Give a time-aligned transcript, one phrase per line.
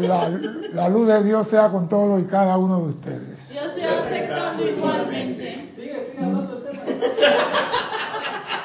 [0.00, 0.28] La,
[0.72, 3.48] la luz de Dios sea con todos y cada uno de ustedes.
[3.48, 5.72] Yo estoy aceptando igualmente.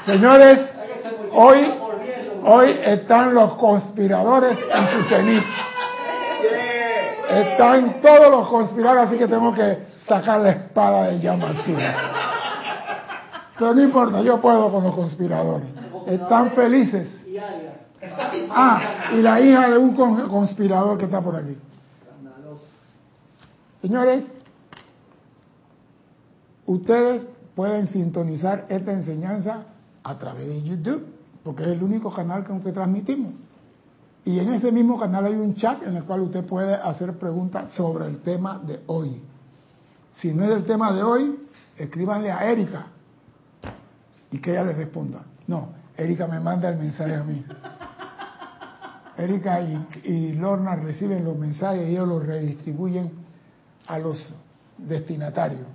[0.05, 0.59] Señores,
[1.31, 1.73] hoy,
[2.43, 5.43] hoy están los conspiradores en su cenit.
[7.29, 11.95] Están todos los conspiradores, así que tengo que sacar la espada de Yamasura.
[13.57, 15.67] Pero no importa, yo puedo con los conspiradores.
[16.07, 17.25] Están felices.
[18.49, 21.57] Ah, y la hija de un con- conspirador que está por aquí.
[23.81, 24.31] Señores,
[26.65, 29.65] ustedes pueden sintonizar esta enseñanza
[30.03, 31.05] a través de YouTube,
[31.43, 33.33] porque es el único canal que transmitimos.
[34.25, 37.71] Y en ese mismo canal hay un chat en el cual usted puede hacer preguntas
[37.71, 39.21] sobre el tema de hoy.
[40.13, 41.39] Si no es el tema de hoy,
[41.77, 42.87] escríbanle a Erika
[44.31, 45.23] y que ella le responda.
[45.47, 47.43] No, Erika me manda el mensaje a mí.
[49.17, 53.11] Erika y, Lorna reciben los mensajes y ellos los redistribuyen
[53.87, 54.23] a los
[54.77, 55.67] destinatarios.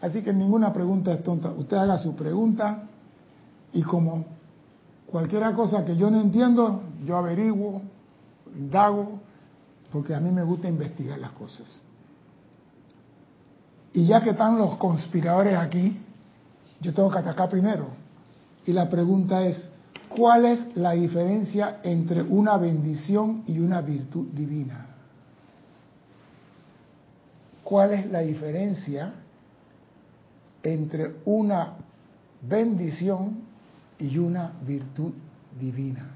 [0.00, 1.50] Así que ninguna pregunta es tonta.
[1.50, 2.84] Usted haga su pregunta
[3.72, 4.24] y como
[5.06, 7.82] cualquier cosa que yo no entiendo, yo averiguo,
[8.54, 9.20] indago,
[9.92, 11.80] porque a mí me gusta investigar las cosas.
[13.92, 15.98] Y ya que están los conspiradores aquí,
[16.80, 17.86] yo tengo que atacar primero.
[18.66, 19.70] Y la pregunta es,
[20.16, 24.86] ¿cuál es la diferencia entre una bendición y una virtud divina?
[27.62, 29.12] ¿Cuál es la diferencia
[30.62, 31.74] entre una
[32.40, 33.42] bendición
[33.98, 35.12] y una virtud
[35.58, 36.12] divina?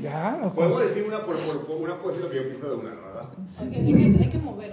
[0.00, 2.76] Ya, Podemos decir una por, por, por una puede decir lo que yo pienso de
[2.76, 3.28] una, ¿verdad?
[3.58, 4.70] Porque hay que, hay que mover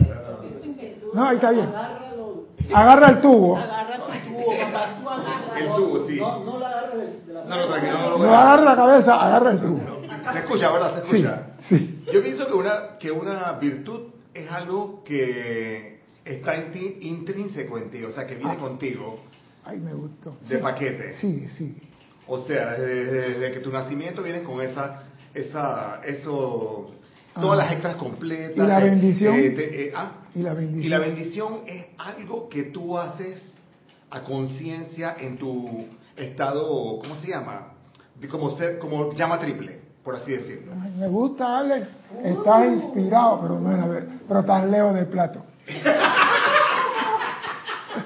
[1.13, 1.69] No, ahí está bien.
[2.73, 3.57] Agarra el tubo.
[3.57, 4.95] agarra tu tubo, papá.
[5.01, 5.59] Tú agarra.
[5.59, 6.15] El tubo, sí.
[6.17, 9.59] No, no la agarres de, la No, no, tranquilo, no, agarra la cabeza, agarra el
[9.59, 9.79] tubo.
[10.33, 10.95] Se escucha, ¿verdad?
[10.95, 11.47] Se Sí, escucha.
[11.61, 12.03] sí.
[12.13, 14.01] Yo pienso que una, que una virtud
[14.33, 18.57] es algo que está en ti, intrínseco en ti, o sea, que viene Ah.
[18.59, 19.19] contigo
[19.63, 20.35] Ay, me gustó.
[20.47, 20.61] de Sí.
[20.61, 21.13] paquete.
[21.13, 21.77] Sí, sí.
[22.27, 25.03] O sea, desde, desde que tu nacimiento vienes con esa,
[25.33, 26.91] esa, eso,
[27.41, 27.63] todas Ah.
[27.63, 28.57] las extras completas.
[28.57, 29.35] ¿Y la eh, bendición?
[29.35, 30.83] eh, te- eh, ah, Y la bendición.
[30.85, 33.43] Y la bendición es algo que tú haces
[34.09, 37.73] a conciencia en tu estado, ¿cómo se llama?
[38.15, 40.71] De como, ser, como llama triple, por así decirlo.
[40.81, 41.87] Ay, me gusta, Alex.
[42.23, 45.43] Estás inspirado, pero no a ver, pero estás lejos del plato.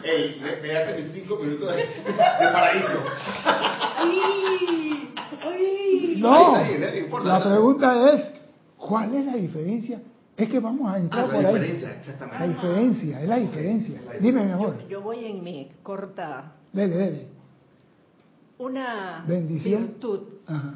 [0.03, 2.87] Ey, me, me daste mis cinco minutos de, de paraíso.
[3.97, 5.13] ¡Ay!
[5.43, 6.15] ¡Ay!
[6.17, 6.55] No,
[7.23, 8.30] la pregunta es,
[8.91, 10.01] ¿cuál es la diferencia?
[10.35, 11.53] Es que vamos a entrar Ah, la por ahí.
[11.53, 12.39] diferencia, exactamente.
[12.39, 14.01] La diferencia, es la diferencia.
[14.19, 14.79] Dime, mi amor.
[14.83, 16.51] Yo, yo voy en mi corta.
[16.73, 17.27] Dele, dele.
[18.57, 19.81] Una Bendición.
[19.87, 20.75] virtud, Ajá.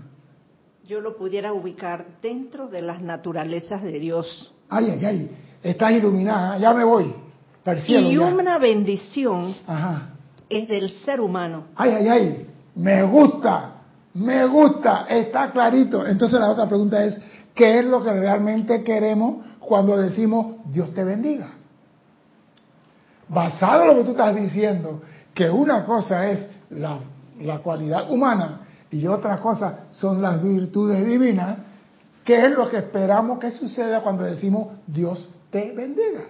[0.87, 4.53] yo lo pudiera ubicar dentro de las naturalezas de Dios.
[4.69, 5.31] Ay, ay, ay.
[5.61, 6.57] Estás iluminada.
[6.57, 7.13] Ya me voy.
[7.85, 8.11] Cielo.
[8.11, 8.21] Y ya.
[8.27, 10.09] una bendición Ajá.
[10.49, 11.65] es del ser humano.
[11.75, 12.47] Ay, ay, ay.
[12.75, 13.71] Me gusta.
[14.13, 15.05] Me gusta.
[15.09, 16.05] Está clarito.
[16.05, 17.19] Entonces la otra pregunta es,
[17.55, 21.53] ¿qué es lo que realmente queremos cuando decimos Dios te bendiga?
[23.27, 25.01] Basado en lo que tú estás diciendo,
[25.33, 26.99] que una cosa es la,
[27.39, 28.61] la cualidad humana
[28.91, 31.57] y otra cosa son las virtudes divinas,
[32.23, 36.25] ¿qué es lo que esperamos que suceda cuando decimos Dios te bendiga?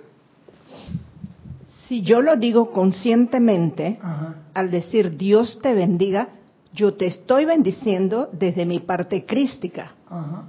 [1.88, 4.36] Si yo lo digo conscientemente, Ajá.
[4.54, 6.30] al decir Dios te bendiga,
[6.74, 9.92] yo te estoy bendiciendo desde mi parte crística.
[10.10, 10.46] Ajá.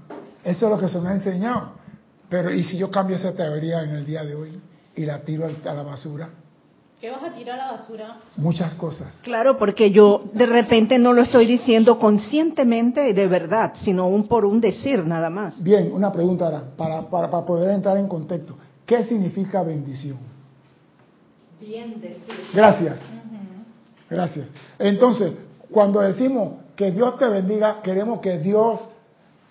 [0.47, 1.73] Eso es lo que se me ha enseñado.
[2.29, 4.61] Pero ¿y si yo cambio esa teoría en el día de hoy
[4.95, 6.29] y la tiro a la basura?
[7.01, 8.21] ¿Qué vas a tirar a la basura?
[8.37, 9.09] Muchas cosas.
[9.23, 14.29] Claro, porque yo de repente no lo estoy diciendo conscientemente y de verdad, sino un
[14.29, 15.63] por un decir nada más.
[15.63, 18.57] Bien, una pregunta ahora, para, para, para poder entrar en contexto.
[18.87, 20.19] ¿Qué significa bendición?
[21.61, 22.35] Bien decir.
[22.55, 23.01] Gracias.
[24.09, 24.49] Gracias.
[24.79, 25.33] Entonces,
[25.71, 28.81] cuando decimos que Dios te bendiga, queremos que Dios,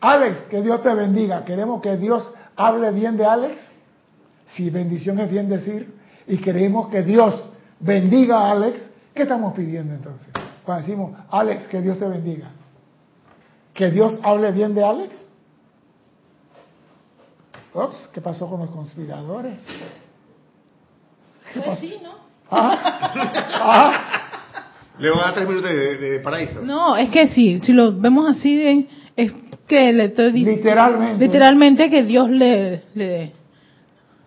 [0.01, 3.59] Alex, que Dios te bendiga, queremos que Dios hable bien de Alex.
[4.55, 5.93] Si bendición es bien decir,
[6.27, 8.81] y queremos que Dios bendiga a Alex,
[9.13, 10.27] ¿qué estamos pidiendo entonces?
[10.63, 12.49] Cuando decimos, Alex, que Dios te bendiga.
[13.73, 15.25] ¿Que Dios hable bien de Alex?
[17.73, 19.55] Ups, ¿qué pasó con los conspiradores?
[21.53, 22.11] ¿Qué Pues sí, ¿no?
[22.49, 24.21] Ajá.
[24.99, 26.61] Le voy a dar tres minutos de, de paraíso.
[26.61, 28.87] No, es que sí, si lo vemos así, de-
[29.17, 29.31] es
[29.67, 31.25] que le estoy diciendo Literalmente.
[31.25, 33.31] literalmente que Dios le, le,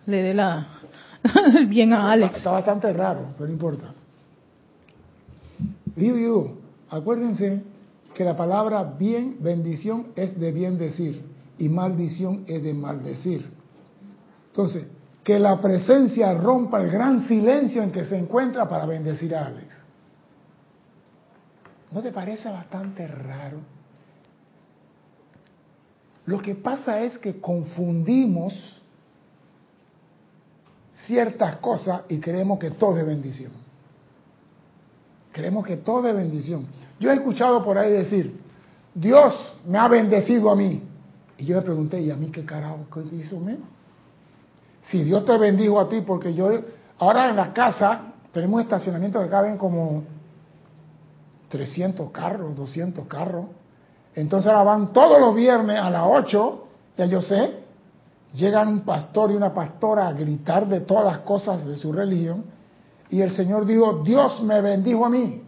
[0.05, 0.67] le dé la,
[1.55, 2.37] el bien a Alex.
[2.37, 3.93] Está bastante raro, pero no importa.
[5.95, 6.57] Digo, digo,
[6.89, 7.61] acuérdense
[8.15, 11.21] que la palabra bien, bendición es de bien decir
[11.57, 13.45] y maldición es de maldecir.
[14.47, 14.85] Entonces,
[15.23, 19.83] que la presencia rompa el gran silencio en que se encuentra para bendecir a Alex.
[21.91, 23.57] ¿No te parece bastante raro?
[26.29, 28.53] Lo que pasa es que confundimos
[31.07, 33.51] ciertas cosas y creemos que todo es bendición.
[35.31, 36.67] Creemos que todo es bendición.
[36.99, 38.39] Yo he escuchado por ahí decir,
[38.93, 39.33] Dios
[39.65, 40.83] me ha bendecido a mí.
[41.39, 43.67] Y yo le pregunté, ¿y a mí qué carajo hizo menos?
[44.83, 46.47] Si Dios te bendijo a ti, porque yo,
[46.99, 50.03] ahora en la casa tenemos estacionamiento que caben como
[51.47, 53.45] 300 carros, 200 carros.
[54.15, 56.67] Entonces ahora van todos los viernes a las 8,
[56.97, 57.59] ya yo sé,
[58.33, 62.43] llegan un pastor y una pastora a gritar de todas las cosas de su religión.
[63.09, 65.43] Y el Señor dijo, Dios me bendijo a mí.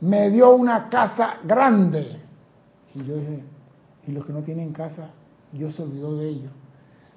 [0.00, 2.20] Me dio una casa grande.
[2.94, 3.44] Y yo dije,
[4.06, 5.10] ¿y los que no tienen casa?
[5.52, 6.52] Dios se olvidó de ellos.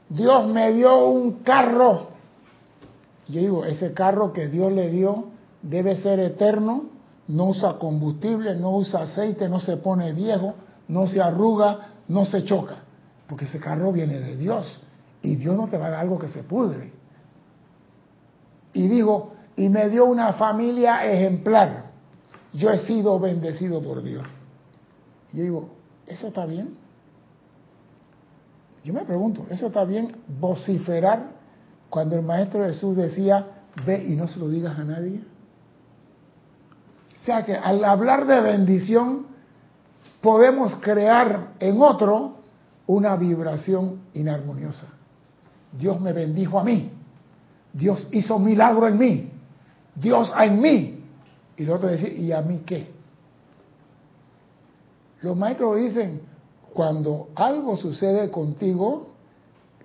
[0.10, 2.08] Dios me dio un carro.
[3.28, 5.26] Yo digo, ese carro que Dios le dio
[5.62, 6.86] debe ser eterno,
[7.28, 10.56] no usa combustible, no usa aceite, no se pone viejo,
[10.88, 12.78] no se arruga, no se choca,
[13.28, 14.82] porque ese carro viene de Dios
[15.22, 16.94] y Dios no te va a dar algo que se pudre.
[18.74, 21.88] Y digo, y me dio una familia ejemplar.
[22.54, 24.24] Yo he sido bendecido por Dios.
[25.34, 25.70] Yo digo,
[26.06, 26.78] ¿eso está bien?
[28.84, 31.32] Yo me pregunto, ¿eso está bien vociferar
[31.90, 33.46] cuando el Maestro Jesús decía,
[33.86, 35.22] ve y no se lo digas a nadie?
[37.28, 39.26] Sea que al hablar de bendición,
[40.22, 42.38] podemos crear en otro
[42.86, 44.88] una vibración inarmoniosa.
[45.78, 46.90] Dios me bendijo a mí.
[47.74, 49.32] Dios hizo milagro en mí.
[49.94, 51.04] Dios en mí.
[51.58, 52.94] Y el otro dice, ¿y a mí qué?
[55.20, 56.22] Los maestros dicen,
[56.74, 59.10] cuando algo sucede contigo,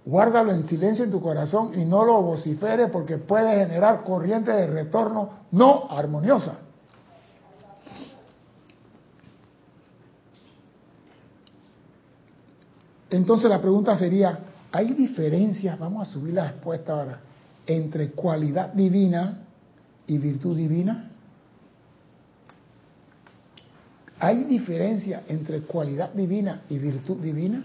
[0.05, 4.69] guárdalo en silencio en tu corazón y no lo vocifere porque puede generar corrientes de
[4.69, 6.62] retorno no armoniosa.
[13.13, 14.39] Entonces la pregunta sería,
[14.73, 17.21] ¿hay diferencias, vamos a subir la respuesta ahora,
[17.67, 19.39] entre cualidad divina
[20.07, 21.11] y virtud divina?
[24.19, 27.63] ¿Hay diferencia entre cualidad divina y virtud divina?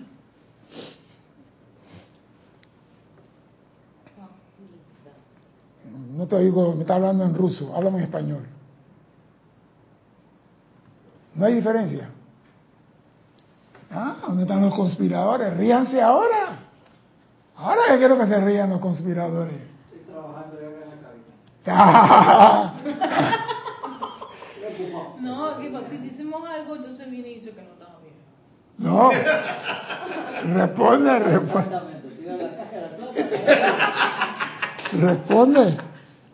[6.11, 8.43] No te digo, me está hablando en ruso, háblame en español.
[11.35, 12.09] ¿No hay diferencia?
[13.91, 15.55] Ah, ¿dónde están los conspiradores?
[15.55, 16.59] Ríanse ahora.
[17.55, 19.55] Ahora que quiero que se rían los conspiradores.
[19.91, 20.79] Estoy trabajando yo en
[21.65, 23.43] la cabina.
[25.19, 28.13] No, que si decimos algo, entonces viene y dice que no estaba bien.
[28.77, 29.09] No.
[30.55, 31.79] Responde, responde.
[35.01, 35.77] Responde.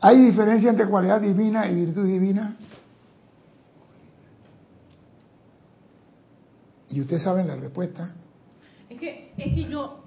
[0.02, 2.56] ¿Hay diferencia entre cualidad divina y virtud divina?
[6.94, 8.12] Y ustedes saben la respuesta.
[8.90, 10.00] Es que, es que yo,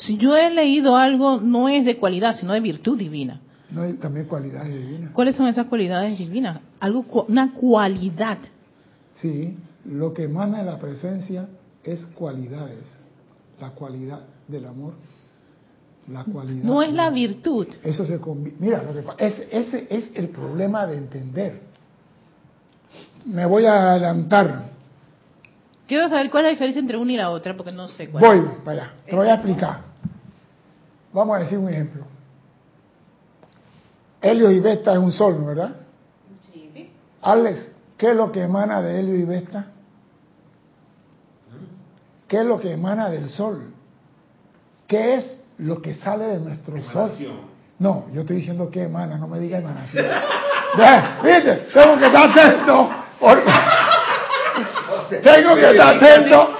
[0.00, 3.40] si yo he leído algo, no es de cualidad, sino de virtud divina.
[3.70, 5.12] No hay también cualidades divinas.
[5.12, 6.60] ¿Cuáles son esas cualidades divinas?
[6.80, 8.38] Algo, una cualidad.
[9.14, 11.48] Sí, lo que emana de la presencia
[11.84, 13.00] es cualidades.
[13.60, 14.94] La cualidad del amor,
[16.08, 16.64] la cualidad.
[16.64, 17.68] No es la virtud.
[17.84, 21.60] Eso se convi- Mira, lo que es, ese es el problema de entender.
[23.26, 24.71] Me voy a adelantar.
[25.92, 28.24] Quiero saber cuál es la diferencia entre una y la otra, porque no sé cuál.
[28.24, 28.92] Voy para allá.
[29.04, 29.80] Te voy a explicar.
[31.12, 32.04] Vamos a decir un ejemplo.
[34.22, 35.76] Helio y Vesta es un sol, ¿no, ¿verdad?
[36.50, 36.90] Sí.
[37.20, 39.66] Alex, ¿qué es lo que emana de Helio y Vesta?
[42.26, 43.74] ¿Qué es lo que emana del sol?
[44.86, 47.02] ¿Qué es lo que sale de nuestro sol?
[47.10, 47.36] Emanación.
[47.78, 50.06] No, yo estoy diciendo que emana, no me diga emanación.
[50.78, 51.66] Ya, ¿Viste?
[51.74, 52.88] Tengo que estar atento.
[53.20, 53.44] porque-
[55.20, 56.58] Tengo que estar atento.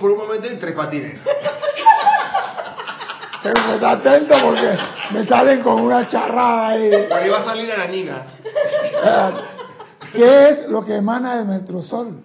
[0.00, 1.20] Por un momento en tres patines.
[3.42, 4.78] Tengo que estar atento porque
[5.12, 6.90] me salen con una charrada ahí.
[7.08, 8.26] Por ahí va a salir a la Nina.
[10.12, 12.22] ¿Qué es lo que emana de nuestro sol?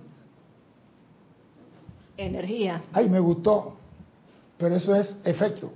[2.17, 2.81] Energía.
[2.93, 3.77] Ay, me gustó.
[4.57, 5.71] Pero eso es efecto.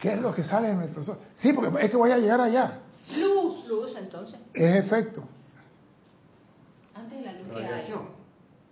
[0.00, 1.18] ¿Qué es lo que sale de nuestro sol?
[1.38, 2.78] Sí, porque es que voy a llegar allá.
[3.16, 3.66] Luz.
[3.66, 4.38] Luz, entonces.
[4.54, 5.24] Es efecto.
[6.94, 7.62] Antes de la luz que hay.
[7.64, 8.17] Radiación.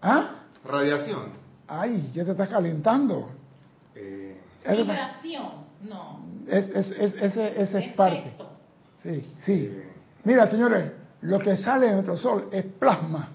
[0.08, 0.28] ¿Ah?
[0.64, 1.32] Radiación.
[1.66, 3.28] Ay, ya te estás calentando.
[3.94, 5.66] Eh, Vibración.
[5.88, 6.20] No.
[6.46, 8.32] es, es, es- ese, ese es parte.
[9.02, 9.52] Sí, sí.
[9.72, 9.92] eh,
[10.24, 13.28] Mira, señores, Lo que sale de nuestro sol es plasma.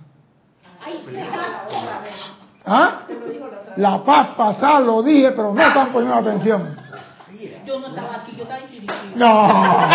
[0.85, 1.03] Ay,
[2.65, 3.01] ¿Ah?
[3.75, 6.77] La paz pasada lo dije, pero no están poniendo atención.
[7.65, 8.93] yo no estaba aquí, yo estaba en Chiriquí.
[9.15, 9.87] No.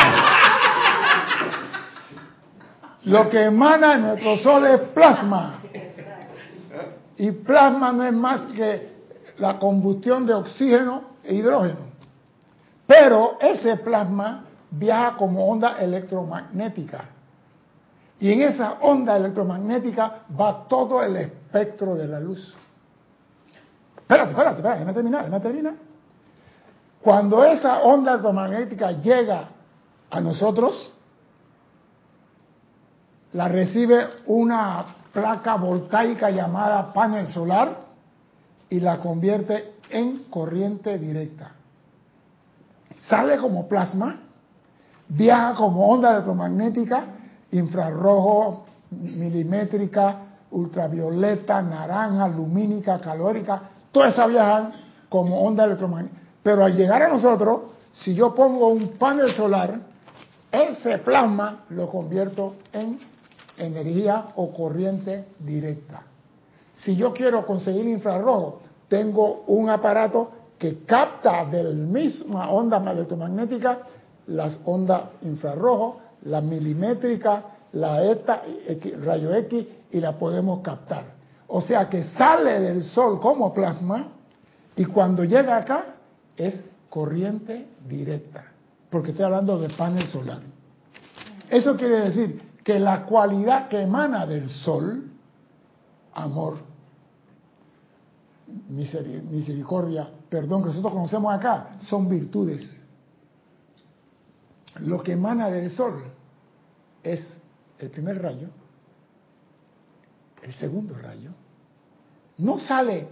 [3.04, 5.54] Lo que emana de nuestro sol es plasma.
[7.19, 8.97] Y plasma no es más que
[9.39, 11.87] la combustión de oxígeno e hidrógeno.
[12.87, 17.05] Pero ese plasma viaja como onda electromagnética.
[18.19, 22.55] Y en esa onda electromagnética va todo el espectro de la luz.
[23.97, 25.75] Espérate, espérate, espérate, déjame terminar, déjame terminar.
[27.03, 29.49] Cuando esa onda electromagnética llega
[30.11, 30.95] a nosotros,
[33.33, 34.85] la recibe una
[35.17, 37.75] placa voltaica llamada panel solar
[38.69, 41.53] y la convierte en corriente directa.
[43.09, 44.21] Sale como plasma,
[45.09, 47.05] viaja como onda electromagnética,
[47.53, 50.19] infrarrojo, milimétrica,
[50.51, 54.73] ultravioleta, naranja, lumínica, calórica, todas esas viajan
[55.09, 56.21] como onda electromagnética.
[56.43, 57.61] Pero al llegar a nosotros,
[57.95, 59.81] si yo pongo un panel solar,
[60.53, 63.16] ese plasma lo convierto en
[63.59, 66.03] energía o corriente directa.
[66.79, 73.81] Si yo quiero conseguir infrarrojo, tengo un aparato que capta de la misma onda electromagnética
[74.29, 78.43] las ondas infrarrojo, la milimétrica, la ETA,
[79.05, 81.05] rayo X y la podemos captar.
[81.49, 84.09] O sea que sale del Sol como plasma
[84.75, 85.95] y cuando llega acá
[86.37, 86.55] es
[86.91, 88.45] corriente directa,
[88.91, 90.41] porque estoy hablando de panel solar.
[91.49, 95.09] Eso quiere decir que la cualidad que emana del Sol,
[96.15, 96.57] amor,
[98.69, 102.85] misericordia, perdón, que nosotros conocemos acá, son virtudes.
[104.81, 106.07] Lo que emana del Sol
[107.05, 107.41] es
[107.79, 108.49] el primer rayo,
[110.43, 111.31] el segundo rayo.
[112.39, 113.07] No sale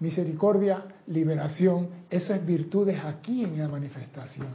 [0.00, 4.48] misericordia, liberación, esas virtudes aquí en la manifestación.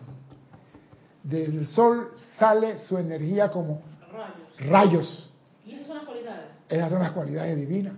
[1.22, 4.70] Del sol sale su energía como Rayos.
[4.70, 5.32] rayos.
[5.65, 6.46] ¿Y esas son las cualidades?
[6.70, 7.93] Esas son las cualidades divinas.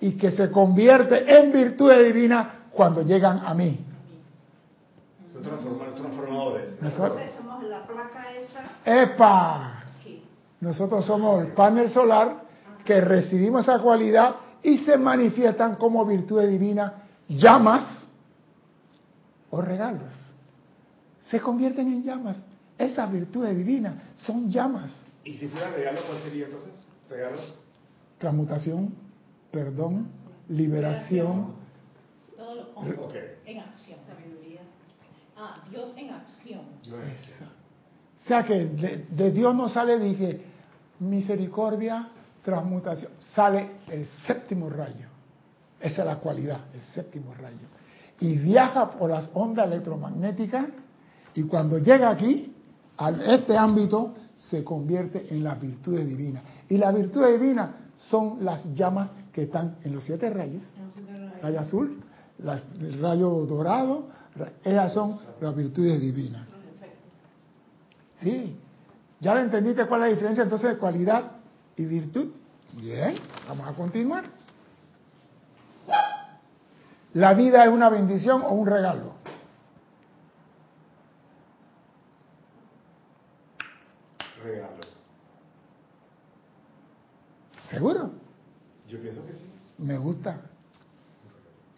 [0.00, 3.80] Y que se convierte en virtudes divinas cuando llegan a mí.
[5.32, 6.80] Son transforma- transformadores.
[6.82, 9.72] Nosotros, somos la placa esa ¡Epa!
[10.60, 12.42] Nosotros somos el panel solar
[12.84, 16.92] que recibimos esa cualidad y se manifiestan como virtudes divinas,
[17.28, 18.06] llamas
[19.50, 20.12] o regalos.
[21.30, 22.44] Se convierten en llamas.
[22.78, 24.92] Esas virtudes divinas son llamas.
[25.26, 26.72] ¿Y si fuera regalo, cuál sería entonces?
[27.10, 27.54] ¿Regalos?
[28.18, 28.94] Transmutación,
[29.50, 30.08] perdón,
[30.48, 31.54] liberación.
[32.36, 32.62] Todo lo
[33.04, 33.14] Ok.
[33.44, 33.98] en acción.
[34.06, 34.60] Sabiduría.
[35.36, 36.60] Ah, Dios en acción.
[36.88, 40.42] O sea que de, de Dios no sale, dije,
[41.00, 42.08] misericordia,
[42.42, 43.10] transmutación.
[43.34, 45.08] Sale el séptimo rayo.
[45.80, 47.66] Esa es la cualidad, el séptimo rayo.
[48.20, 50.66] Y viaja por las ondas electromagnéticas
[51.34, 52.52] y cuando llega aquí,
[52.96, 54.14] a este ámbito,
[54.50, 56.42] se convierte en las virtudes divinas.
[56.68, 60.62] Y las virtudes divinas son las llamas que están en los siete rayos.
[61.42, 62.02] Rayo azul,
[62.80, 66.42] el rayo dorado, ra- esas son las virtudes divinas.
[68.20, 68.56] Sí,
[69.20, 71.32] ya entendiste cuál es la diferencia entonces de cualidad
[71.76, 72.32] y virtud.
[72.74, 73.14] Bien,
[73.48, 74.24] vamos a continuar.
[77.14, 78.66] ¿La vida es una bendición o un?
[78.66, 79.14] Regalo.
[87.70, 88.10] ¿Seguro?
[88.88, 89.50] Yo pienso que sí.
[89.78, 90.40] Me gusta.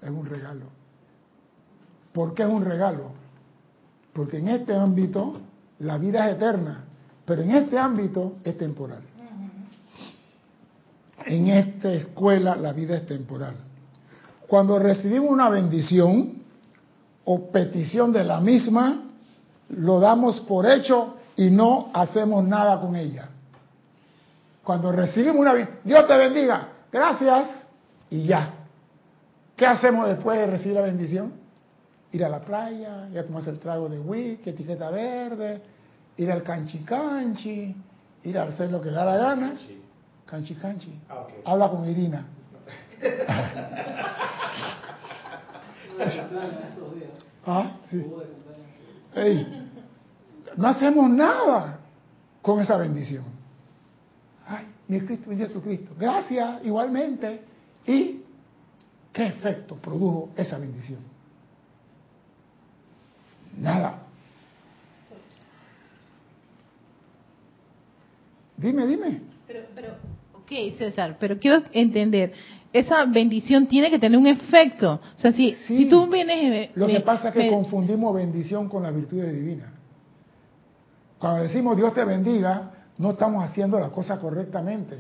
[0.00, 0.66] Es un regalo.
[2.12, 3.12] ¿Por qué es un regalo?
[4.12, 5.40] Porque en este ámbito
[5.80, 6.84] la vida es eterna,
[7.24, 9.02] pero en este ámbito es temporal.
[11.24, 13.54] En esta escuela la vida es temporal.
[14.46, 16.42] Cuando recibimos una bendición
[17.24, 19.04] o petición de la misma,
[19.68, 23.28] lo damos por hecho y no hacemos nada con ella.
[24.64, 27.67] Cuando recibimos una bendición, Dios te bendiga, gracias,
[28.10, 28.54] y ya.
[29.56, 31.32] ¿Qué hacemos después de recibir la bendición?
[32.12, 35.60] Ir a la playa, ir a tomarse el trago de whisky, etiqueta verde,
[36.16, 37.74] ir al canchi canchi,
[38.24, 39.54] ir a hacer lo que da la gana.
[40.26, 41.00] Canchi canchi.
[41.08, 41.26] Ah.
[41.44, 42.26] Habla con Irina.
[47.46, 47.72] ¿Ah?
[47.90, 48.04] Sí.
[49.14, 49.70] Ey,
[50.56, 51.78] no hacemos nada
[52.42, 53.24] con esa bendición.
[54.46, 55.92] Ay, mi Cristo, mi Jesucristo.
[55.98, 57.47] Gracias, igualmente.
[57.88, 58.22] ¿Y
[59.12, 61.00] qué efecto produjo esa bendición?
[63.58, 64.02] Nada.
[68.56, 69.20] Dime, dime.
[69.46, 69.88] Pero, pero,
[70.34, 72.32] ok, César, pero quiero entender.
[72.72, 75.00] Esa bendición tiene que tener un efecto.
[75.16, 75.76] O sea, si, Sí.
[75.78, 78.90] si tú vienes me- Lo que me- pasa es que me- confundimos bendición con la
[78.90, 79.72] virtud divina.
[81.18, 84.98] Cuando decimos Dios te bendiga, no estamos haciendo la cosa correctamente.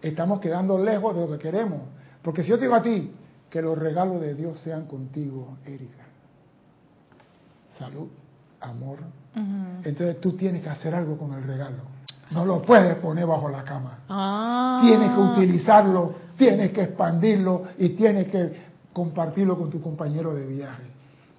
[0.00, 1.80] Estamos quedando lejos de lo que queremos.
[2.22, 3.12] Porque si yo te digo a ti
[3.50, 6.04] que los regalos de Dios sean contigo, Erika,
[7.78, 8.08] salud,
[8.60, 8.98] amor,
[9.84, 11.92] entonces tú tienes que hacer algo con el regalo.
[12.30, 13.98] No lo puedes poner bajo la cama.
[14.08, 14.80] Ah.
[14.82, 20.84] Tienes que utilizarlo, tienes que expandirlo y tienes que compartirlo con tu compañero de viaje.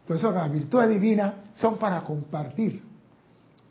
[0.02, 2.84] Entonces las virtudes divinas son para compartir,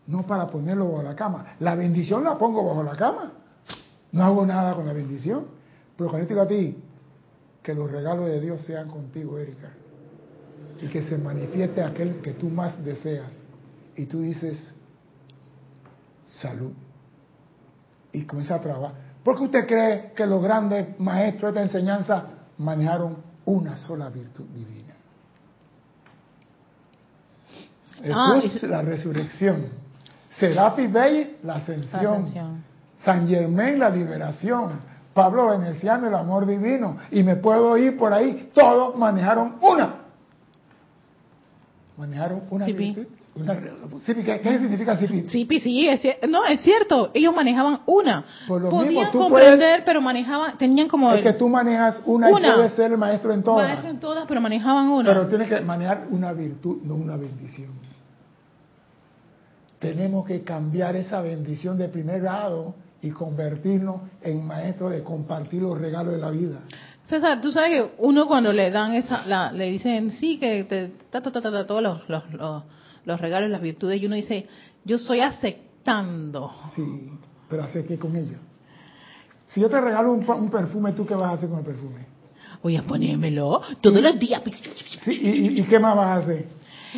[0.07, 1.57] no para ponerlo bajo la cama.
[1.61, 3.33] La bendición la pongo bajo la cama.
[4.12, 5.45] No hago nada con la bendición.
[5.97, 6.83] Pero cuando yo te digo a ti,
[7.62, 9.71] que los regalos de Dios sean contigo, Erika,
[10.81, 13.31] y que se manifieste aquel que tú más deseas,
[13.97, 14.75] y tú dices,
[16.25, 16.73] salud
[18.12, 18.95] y comienza a trabajar.
[19.23, 22.25] ¿Por qué usted cree que los grandes maestros de esta enseñanza
[22.59, 24.95] manejaron una sola virtud divina?
[28.12, 29.66] Ah, Jesús, es- la resurrección.
[30.38, 32.23] Serapis Bey, la ascensión.
[32.23, 32.64] Ascensión.
[33.04, 34.81] San Germain, la liberación.
[35.14, 36.99] Pablo Veneciano, el amor divino.
[37.11, 38.50] Y me puedo ir por ahí.
[38.54, 39.97] Todos manejaron una.
[41.97, 43.07] Manejaron una virtud.
[43.35, 45.61] ¿qué, qué significa Sipi?
[45.61, 47.11] Sí, es, no, es cierto.
[47.14, 48.25] Ellos manejaban una.
[48.47, 52.02] Por lo Podían mismo, tú comprender, pero manejaban, tenían como Es el que tú manejas
[52.04, 52.49] una, Una.
[52.49, 53.69] y puedes ser el maestro en todas.
[53.69, 55.09] maestro en todas, pero manejaban una.
[55.09, 57.71] Pero tienes que manejar una virtud, no una bendición.
[59.78, 65.78] Tenemos que cambiar esa bendición de primer grado y convertirnos en maestros de compartir los
[65.78, 66.61] regalos de la vida.
[67.04, 70.88] César, tú sabes que uno cuando le dan esa, la, le dicen, sí, que te,
[71.11, 72.62] ta, todos los, los, los,
[73.04, 74.47] los regalos, las virtudes, y uno dice,
[74.85, 76.52] yo estoy aceptando.
[76.76, 77.11] Sí,
[77.49, 78.38] pero ¿hacer qué con ello?
[79.49, 82.06] Si yo te regalo un, un perfume, ¿tú qué vas a hacer con el perfume?
[82.62, 84.41] Voy a ponérmelo todos los días.
[85.04, 86.47] Sí, y, y- y qué más vas a hacer?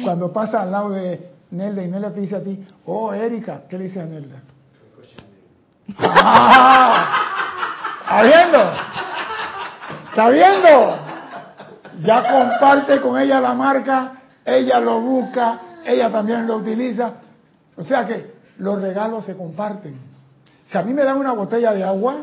[0.03, 3.79] Cuando pasa al lado de Nelda y Nelda te dice a ti, oh, Erika, ¿qué
[3.79, 4.43] le dice a Nelda?
[5.99, 7.25] ¡Ah!
[8.01, 8.71] ¿Está viendo?
[10.11, 10.99] ¿Está viendo?
[12.03, 14.13] Ya comparte con ella la marca,
[14.45, 17.13] ella lo busca, ella también lo utiliza.
[17.77, 19.99] O sea que los regalos se comparten.
[20.67, 22.17] Si a mí me dan una botella de agua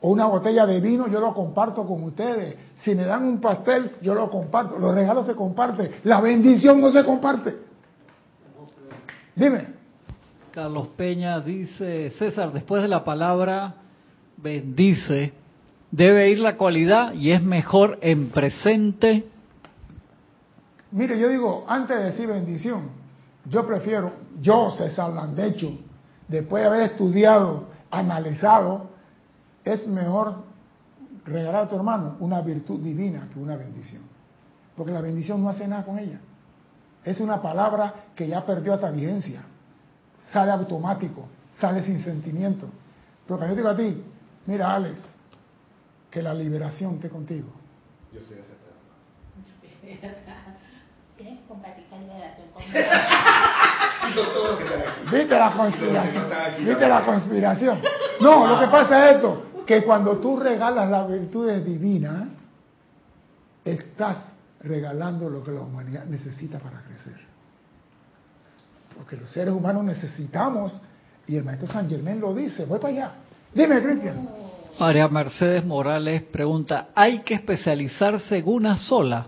[0.00, 2.56] o una botella de vino, yo lo comparto con ustedes.
[2.78, 4.78] Si me dan un pastel, yo lo comparto.
[4.78, 6.00] Los regalos se comparten.
[6.04, 7.56] La bendición no se comparte.
[9.34, 9.81] Dime.
[10.52, 13.74] Carlos Peña dice, César, después de la palabra
[14.36, 15.32] bendice,
[15.90, 19.24] debe ir la cualidad y es mejor en presente.
[20.90, 22.90] Mire, yo digo, antes de decir bendición,
[23.46, 24.12] yo prefiero,
[24.42, 25.72] yo, César Landecho,
[26.28, 28.90] después de haber estudiado, analizado,
[29.64, 30.44] es mejor
[31.24, 34.02] regalar a tu hermano una virtud divina que una bendición.
[34.76, 36.20] Porque la bendición no hace nada con ella.
[37.04, 39.46] Es una palabra que ya perdió hasta vigencia.
[40.32, 42.68] Sale automático, sale sin sentimiento.
[43.26, 44.02] Pero cuando yo digo a ti,
[44.46, 45.10] mira Alex,
[46.10, 47.48] que la liberación esté contigo.
[48.12, 48.72] Yo soy aceptado.
[51.16, 52.48] Tienes que compartir liberación.
[55.12, 56.24] ¿Viste la conspiración?
[56.66, 57.82] ¿Viste la conspiración?
[58.20, 62.28] No, lo que pasa es esto, que cuando tú regalas las virtudes divinas,
[63.64, 67.31] estás regalando lo que la humanidad necesita para crecer.
[68.96, 70.80] Porque los seres humanos necesitamos,
[71.26, 73.12] y el maestro San Germán lo dice, voy para allá.
[73.54, 74.28] Dime, Cristian.
[74.78, 79.26] María Mercedes Morales pregunta, ¿hay que especializarse en una sola?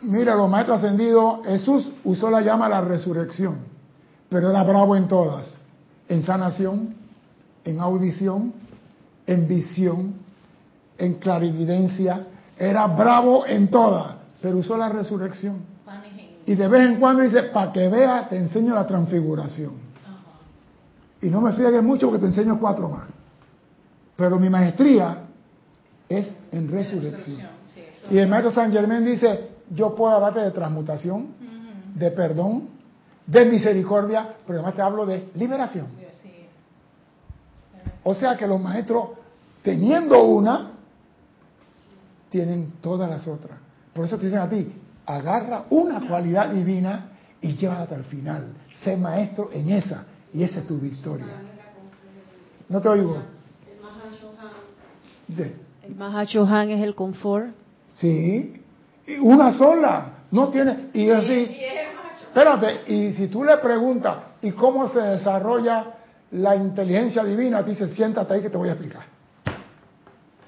[0.00, 3.58] Mira, los maestros ascendidos, Jesús usó la llama a la resurrección,
[4.28, 5.58] pero era bravo en todas,
[6.08, 6.94] en sanación,
[7.64, 8.54] en audición,
[9.26, 10.14] en visión,
[10.98, 12.26] en clarividencia,
[12.58, 15.71] era bravo en todas, pero usó la resurrección.
[16.46, 19.74] Y de vez en cuando dice, para que veas, te enseño la transfiguración.
[21.20, 23.08] Y no me friegues mucho porque te enseño cuatro más.
[24.16, 25.18] Pero mi maestría
[26.08, 27.40] es en resurrección.
[28.10, 31.28] Y el maestro San Germán dice, yo puedo hablarte de transmutación,
[31.94, 32.68] de perdón,
[33.26, 35.86] de misericordia, pero además te hablo de liberación.
[38.02, 39.10] O sea que los maestros,
[39.62, 40.72] teniendo una,
[42.30, 43.58] tienen todas las otras.
[43.92, 44.72] Por eso te dicen a ti,
[45.06, 47.08] agarra una cualidad divina
[47.40, 48.52] y llévala hasta el final.
[48.82, 51.26] Sé maestro en esa y esa es tu victoria.
[52.68, 53.22] No te oigo.
[55.84, 57.48] El Mahashohan es el confort.
[57.94, 58.62] Sí,
[59.06, 61.56] y una sola, no tiene, y así,
[62.22, 65.86] espérate, y si tú le preguntas, ¿y cómo se desarrolla
[66.32, 69.02] la inteligencia divina te dice, siéntate ahí que te voy a explicar.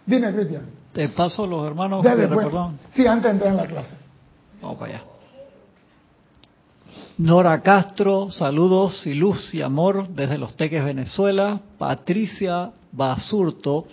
[0.07, 0.63] Dime, Cristian.
[0.93, 2.45] Te paso los hermanos Ya que después.
[2.47, 2.79] recordaron.
[2.95, 3.97] Sí, antes de entrar en la clase.
[4.65, 5.05] Vamos para allá.
[7.19, 11.61] Nora Castro, saludos y luz y amor desde Los Teques, Venezuela.
[11.77, 13.87] Patricia Basurto,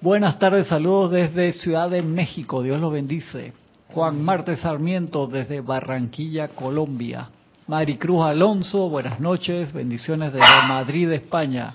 [0.00, 3.52] buenas tardes, saludos desde Ciudad de México, Dios los bendice.
[3.94, 7.28] Juan Marte Sarmiento desde Barranquilla, Colombia.
[7.68, 11.74] Maricruz Alonso, buenas noches, bendiciones desde Madrid, España.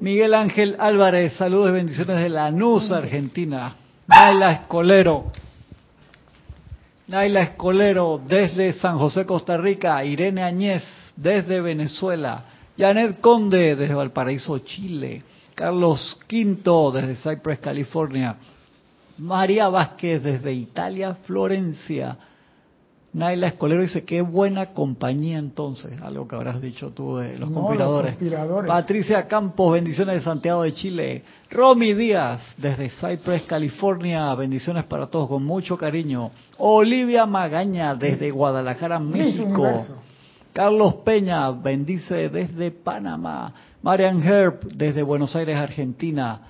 [0.00, 3.74] Miguel Ángel Álvarez, saludos y bendiciones de Lanús, Argentina.
[4.06, 5.32] Naila Escolero,
[7.08, 10.04] Naila Escolero desde San José, Costa Rica.
[10.04, 10.84] Irene Añez
[11.16, 12.44] desde Venezuela.
[12.76, 15.22] Janet Conde desde Valparaíso, Chile.
[15.54, 18.36] Carlos Quinto desde Cypress, California.
[19.16, 22.14] María Vázquez desde Italia, Florencia.
[23.18, 27.56] Naila Escolero dice, qué buena compañía entonces, algo que habrás dicho tú de los No,
[27.56, 28.14] los conspiradores.
[28.14, 28.68] conspiradores.
[28.68, 31.24] Patricia Campos, bendiciones de Santiago de Chile.
[31.50, 36.30] Romy Díaz, desde Cypress, California, bendiciones para todos, con mucho cariño.
[36.58, 39.64] Olivia Magaña, desde Guadalajara, México.
[40.52, 43.52] Carlos Peña, bendice desde Panamá.
[43.82, 46.40] Marian Herb, desde Buenos Aires, Argentina.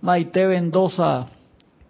[0.00, 1.26] Maite Mendoza,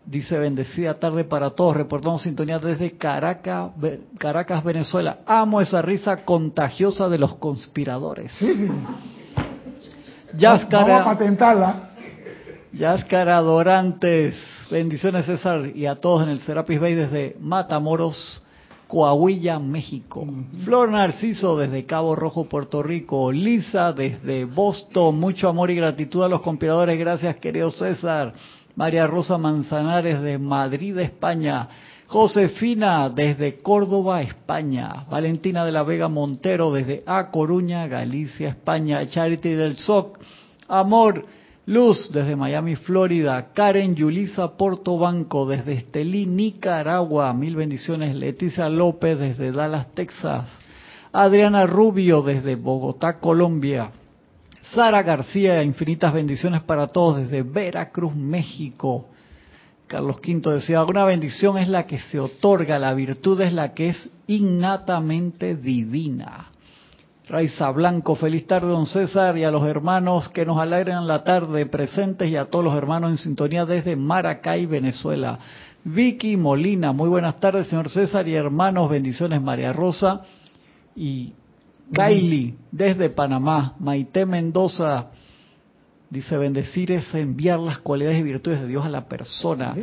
[0.06, 1.76] dice bendecida tarde para todos.
[1.76, 3.72] Reportamos sintonía desde Caracas,
[4.18, 5.18] Caracas, Venezuela.
[5.26, 8.32] Amo esa risa contagiosa de los conspiradores.
[10.36, 11.90] Yáscara- Vamos a patentarla.
[12.72, 14.34] Yáscara Dorantes,
[14.70, 18.42] bendiciones César y a todos en el Serapis Bay desde Matamoros,
[18.86, 20.26] Coahuila, México.
[20.64, 23.32] Flor Narciso desde Cabo Rojo, Puerto Rico.
[23.32, 28.34] Lisa desde Boston, mucho amor y gratitud a los conspiradores, gracias querido César.
[28.76, 31.66] María Rosa Manzanares de Madrid, España.
[32.08, 35.06] Josefina desde Córdoba, España.
[35.10, 39.04] Valentina de la Vega Montero desde A Coruña, Galicia, España.
[39.08, 40.18] Charity del SOC.
[40.68, 41.24] Amor,
[41.64, 43.48] Luz desde Miami, Florida.
[43.54, 47.32] Karen Yulisa Portobanco desde Estelí, Nicaragua.
[47.32, 48.14] Mil bendiciones.
[48.14, 50.44] Leticia López desde Dallas, Texas.
[51.12, 53.90] Adriana Rubio desde Bogotá, Colombia.
[54.74, 59.08] Sara García, infinitas bendiciones para todos desde Veracruz, México.
[59.86, 63.90] Carlos V decía, una bendición es la que se otorga, la virtud es la que
[63.90, 66.50] es innatamente divina.
[67.28, 71.66] Raiza Blanco, feliz tarde, don César, y a los hermanos que nos alegran la tarde
[71.66, 75.38] presentes y a todos los hermanos en sintonía desde Maracay, Venezuela.
[75.84, 80.22] Vicky Molina, muy buenas tardes, señor César y hermanos, bendiciones María Rosa
[80.96, 81.32] y
[81.92, 83.74] Kylie desde Panamá.
[83.78, 85.08] Maite Mendoza
[86.10, 89.74] dice, bendecir es enviar las cualidades y virtudes de Dios a la persona.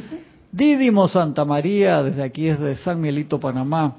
[0.52, 3.96] Didimo Santa María, desde aquí desde San Miguelito, Panamá.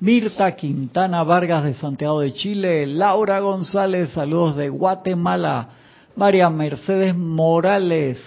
[0.00, 5.68] Mirta Quintana Vargas de Santiago de Chile, Laura González, saludos de Guatemala,
[6.16, 8.18] María Mercedes Morales,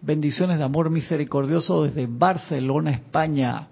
[0.00, 3.68] bendiciones de amor misericordioso desde Barcelona, España.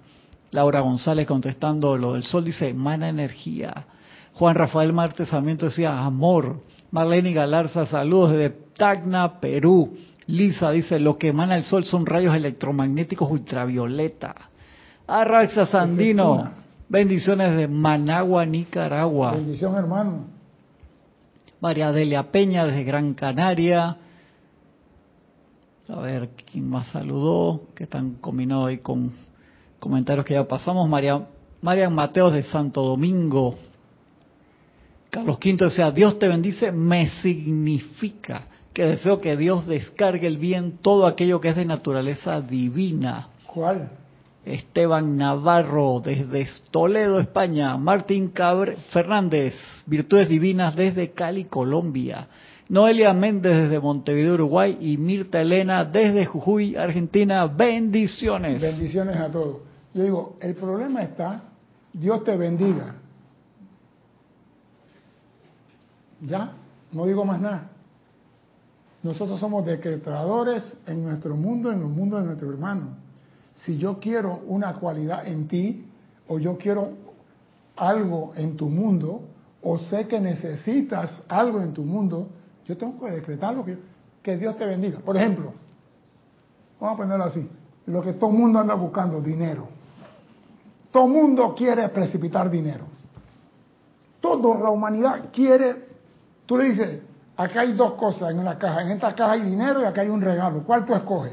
[0.51, 3.87] Laura González contestando lo del sol dice, emana energía.
[4.39, 6.61] Juan Rafael Martes Sarmiento decía, amor.
[6.91, 9.97] Marlene Galarza, saludos desde Tacna, Perú.
[10.27, 14.35] Lisa dice, lo que emana el sol son rayos electromagnéticos ultravioleta.
[15.07, 16.51] Arraxa Sandino,
[16.89, 19.33] bendiciones de Managua, Nicaragua.
[19.33, 20.25] Bendición, hermano.
[21.61, 23.97] María Delia Peña desde Gran Canaria.
[25.89, 27.63] A ver, ¿quién más saludó?
[27.75, 29.13] Que están combinados ahí con
[29.79, 30.87] comentarios que ya pasamos.
[30.89, 31.27] María,
[31.63, 33.55] Marian Mateos de Santo Domingo.
[35.17, 38.43] Carlos V decía, Dios te bendice, me significa
[38.75, 43.29] que deseo que Dios descargue el bien todo aquello que es de naturaleza divina.
[43.47, 43.89] ¿Cuál?
[44.45, 47.79] Esteban Navarro desde Toledo, España.
[47.79, 49.55] Martín Cabre Fernández,
[49.87, 52.29] Virtudes Divinas desde Cali, Colombia.
[52.69, 54.77] Noelia Méndez desde Montevideo, Uruguay.
[54.79, 57.47] Y Mirta Elena desde Jujuy, Argentina.
[57.47, 58.61] Bendiciones.
[58.61, 59.63] Bendiciones a todos.
[59.95, 61.45] Yo digo, el problema está,
[61.95, 62.97] Dios te bendiga.
[66.21, 66.53] Ya,
[66.93, 67.71] no digo más nada.
[69.03, 72.97] Nosotros somos decretadores en nuestro mundo, en el mundo de nuestro hermano.
[73.55, 75.87] Si yo quiero una cualidad en ti,
[76.29, 76.91] o yo quiero
[77.77, 79.23] algo en tu mundo,
[79.63, 82.29] o sé que necesitas algo en tu mundo,
[82.67, 83.79] yo tengo que decretarlo, que,
[84.23, 84.99] que Dios te bendiga.
[85.01, 85.53] Por ejemplo,
[86.81, 87.49] vamos a ponerlo así,
[87.87, 89.69] lo que todo el mundo anda buscando, dinero.
[90.91, 92.85] Todo el mundo quiere precipitar dinero.
[94.21, 95.96] Toda la humanidad quiere,
[96.47, 97.01] tú le dices,
[97.37, 100.09] acá hay dos cosas en una caja, en esta caja hay dinero y acá hay
[100.09, 100.63] un regalo.
[100.65, 101.33] ¿Cuál tú escoges?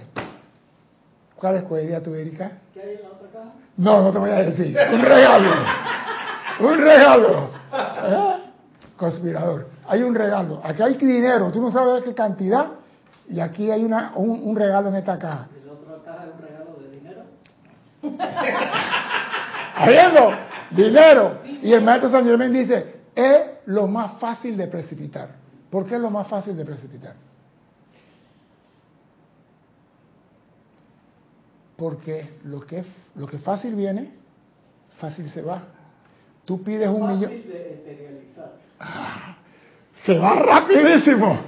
[1.35, 2.51] ¿Cuál escogería tú, Erika?
[2.73, 3.53] ¿Qué hay en la otra caja?
[3.77, 4.75] No, no te voy a decir.
[4.93, 5.51] Un regalo.
[6.59, 7.49] Un regalo.
[7.73, 8.35] ¿Eh?
[8.97, 9.67] Conspirador.
[9.87, 10.61] hay un regalo.
[10.63, 12.67] Aquí hay dinero, tú no sabes qué cantidad,
[13.27, 15.47] y aquí hay una, un, un regalo en esta caja.
[15.51, 17.23] ¿Y la otra caja es un regalo de dinero?
[19.75, 20.31] Habiendo
[20.71, 21.37] dinero.
[21.61, 25.29] Y el maestro San Germán dice, es lo más fácil de precipitar.
[25.69, 27.15] ¿Por qué es lo más fácil de precipitar?
[31.75, 32.83] Porque lo que,
[33.15, 34.11] lo que fácil viene,
[34.97, 35.63] fácil se va.
[36.45, 37.31] Tú pides un millón.
[40.05, 41.39] Se va rapidísimo.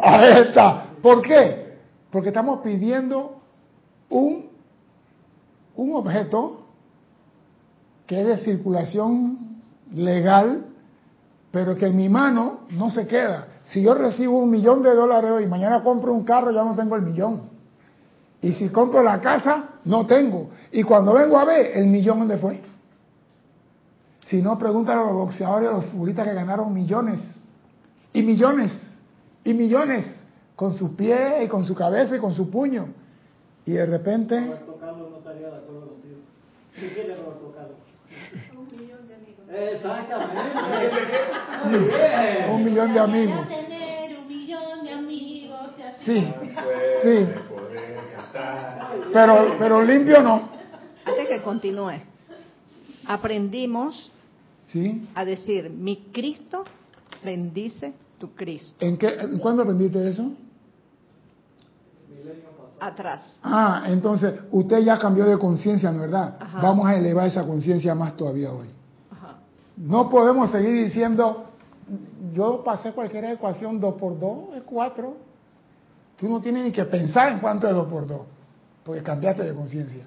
[0.00, 0.84] Ahí está.
[1.00, 1.78] ¿Por qué?
[2.10, 3.40] Porque estamos pidiendo
[4.10, 4.50] un,
[5.74, 6.66] un objeto
[8.06, 9.51] que es de circulación
[9.94, 10.64] legal,
[11.50, 13.48] pero que en mi mano no se queda.
[13.64, 16.96] Si yo recibo un millón de dólares hoy, mañana compro un carro, ya no tengo
[16.96, 17.42] el millón.
[18.40, 20.50] Y si compro la casa, no tengo.
[20.72, 22.60] Y cuando vengo a ver, el millón, ¿dónde fue?
[24.26, 27.40] Si no, pregúntale a los boxeadores, a los futbolistas que ganaron millones,
[28.12, 28.72] y millones,
[29.44, 30.06] y millones,
[30.56, 32.88] con su pie, y con su cabeza, y con su puño.
[33.64, 36.16] Y de repente, Roberto Carlos no estaría de acuerdo contigo.
[36.74, 37.76] ¿Qué quiere Roberto Carlos?
[38.56, 39.41] Un millón de amigos.
[39.52, 40.34] Exactamente.
[41.66, 42.50] Muy bien.
[42.50, 43.48] un millón de amigos.
[43.48, 45.58] tener un millón de amigos.
[46.04, 46.34] Sí,
[47.02, 47.28] sí.
[49.12, 50.48] pero, pero limpio no.
[51.04, 52.00] Antes que continúe,
[53.06, 54.10] aprendimos
[54.72, 55.06] ¿Sí?
[55.14, 56.64] a decir, mi Cristo
[57.22, 58.74] bendice tu Cristo.
[58.84, 60.32] ¿En qué, en ¿Cuándo aprendiste eso?
[62.80, 63.36] Atrás.
[63.42, 66.36] Ah, entonces usted ya cambió de conciencia, ¿no es verdad?
[66.40, 66.60] Ajá.
[66.62, 68.66] Vamos a elevar esa conciencia más todavía hoy.
[69.82, 71.46] No podemos seguir diciendo,
[72.32, 75.14] yo pasé cualquier ecuación 2 por 2 es 4.
[76.16, 78.20] Tú no tienes ni que pensar en cuánto es 2 por 2,
[78.84, 80.04] porque cambiaste de conciencia.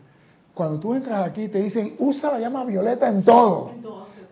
[0.53, 3.71] Cuando tú entras aquí te dicen, usa la llama violeta en todo.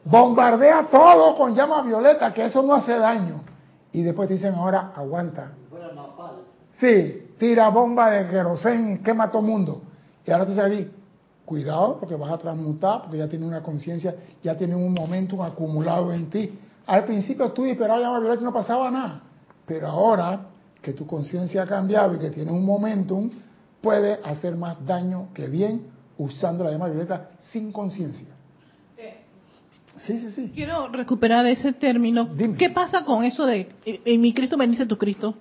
[0.05, 3.41] Bombardea todo con llama violeta, que eso no hace daño.
[3.91, 5.51] Y después te dicen, ahora aguanta.
[6.79, 9.81] Sí, tira bomba de querosén, quema todo mundo.
[10.25, 10.87] Y ahora tú sabes,
[11.45, 16.11] cuidado porque vas a transmutar, porque ya tienes una conciencia, ya tienes un momento acumulado
[16.13, 16.51] en ti.
[16.85, 19.21] Al principio tú disparabas llama violeta y no pasaba nada.
[19.65, 20.47] Pero ahora
[20.81, 23.29] que tu conciencia ha cambiado y que tienes un momentum,
[23.81, 28.27] puede hacer más daño que bien usando la llama violeta sin conciencia.
[29.97, 30.51] Sí, sí, sí.
[30.55, 32.25] Quiero recuperar ese término.
[32.25, 32.57] Dime.
[32.57, 35.35] ¿Qué pasa con eso de en mi Cristo bendice tu Cristo?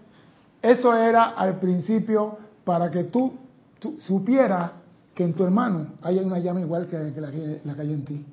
[0.60, 3.32] Eso era al principio para que tú,
[3.78, 4.72] tú supieras
[5.14, 8.04] que en tu hermano hay una llama igual que, la, que la que hay en
[8.04, 8.24] ti.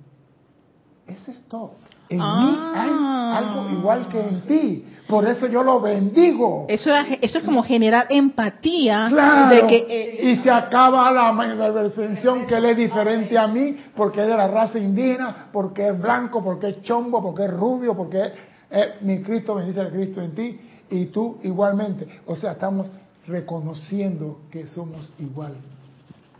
[1.07, 1.71] Ese es todo.
[2.09, 2.39] En Ah.
[2.39, 4.85] mí hay algo igual que en ti.
[5.07, 6.65] Por eso yo lo bendigo.
[6.69, 9.55] Eso es, eso es como generar empatía Claro.
[9.55, 11.35] de que eh, y se acaba la
[11.73, 15.99] percepción que él es diferente a mí porque es de la raza indígena, porque es
[16.01, 18.31] blanco, porque es chombo, porque es rubio, porque es,
[18.71, 20.59] eh, mi Cristo bendice al Cristo en ti
[20.91, 22.07] y tú igualmente.
[22.25, 22.87] O sea, estamos
[23.27, 25.53] reconociendo que somos igual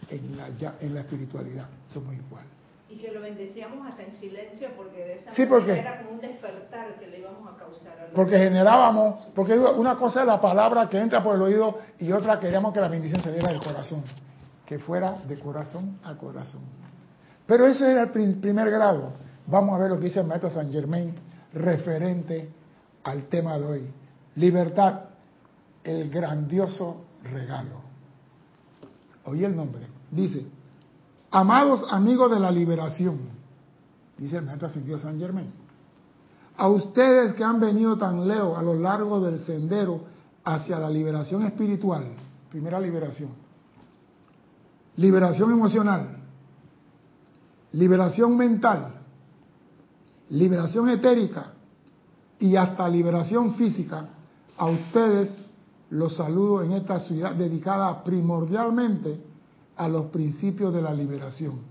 [0.10, 0.48] en la,
[0.80, 1.68] en la espiritualidad.
[1.94, 2.44] Somos igual.
[2.90, 6.12] Y que lo bendecíamos hasta en silencio porque de esa Sí, manera porque- era como
[6.16, 10.42] un despertar que le íbamos a causar a Porque generábamos, porque una cosa es la
[10.42, 13.62] palabra que entra por el oído y otra queríamos que la bendición se diera del
[13.62, 14.04] corazón,
[14.66, 16.62] que fuera de corazón a corazón.
[17.46, 19.14] Pero ese era el prim- primer grado.
[19.46, 21.14] Vamos a ver lo que dice el maestro San Germain
[21.54, 22.50] referente
[23.04, 23.94] al tema de hoy.
[24.36, 25.02] Libertad,
[25.84, 27.82] el grandioso regalo.
[29.26, 29.86] Oí el nombre.
[30.12, 30.46] Dice,
[31.32, 33.20] amados amigos de la liberación,
[34.18, 35.52] dice el maestro ascendido San Germain.
[36.58, 40.02] A ustedes que han venido tan lejos a lo largo del sendero
[40.44, 42.06] hacia la liberación espiritual,
[42.50, 43.30] primera liberación,
[44.98, 46.18] liberación emocional,
[47.74, 48.96] liberación mental,
[50.30, 51.54] liberación etérica
[52.40, 54.10] y hasta liberación física,
[54.58, 55.48] a ustedes
[55.92, 59.29] los saludo en esta ciudad dedicada primordialmente
[59.80, 61.62] a los principios de la liberación.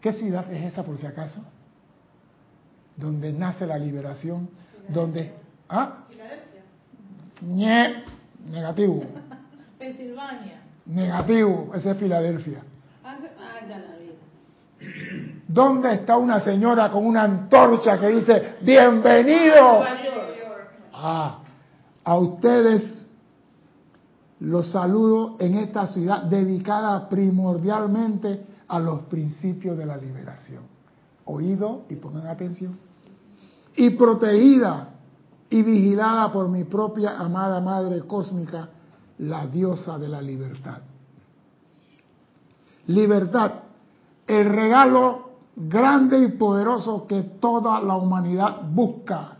[0.00, 1.42] ¿Qué ciudad es esa por si acaso?
[2.96, 4.48] donde nace la liberación,
[4.88, 5.32] donde...
[5.68, 6.04] ¿Ah?
[7.40, 8.04] Ñe,
[8.50, 9.02] negativo,
[9.78, 10.62] Pensilvania.
[10.86, 12.62] negativo, esa es Filadelfia.
[13.04, 13.16] Ah,
[13.68, 15.42] ya la vi.
[15.48, 19.82] ¿Dónde está una señora con una antorcha que dice, bienvenido?
[20.92, 21.40] Ah,
[22.04, 23.01] a ustedes
[24.42, 30.64] los saludo en esta ciudad dedicada primordialmente a los principios de la liberación.
[31.26, 32.76] Oído y pongan atención.
[33.76, 34.94] Y protegida
[35.48, 38.68] y vigilada por mi propia amada Madre Cósmica,
[39.18, 40.78] la diosa de la libertad.
[42.88, 43.52] Libertad,
[44.26, 49.36] el regalo grande y poderoso que toda la humanidad busca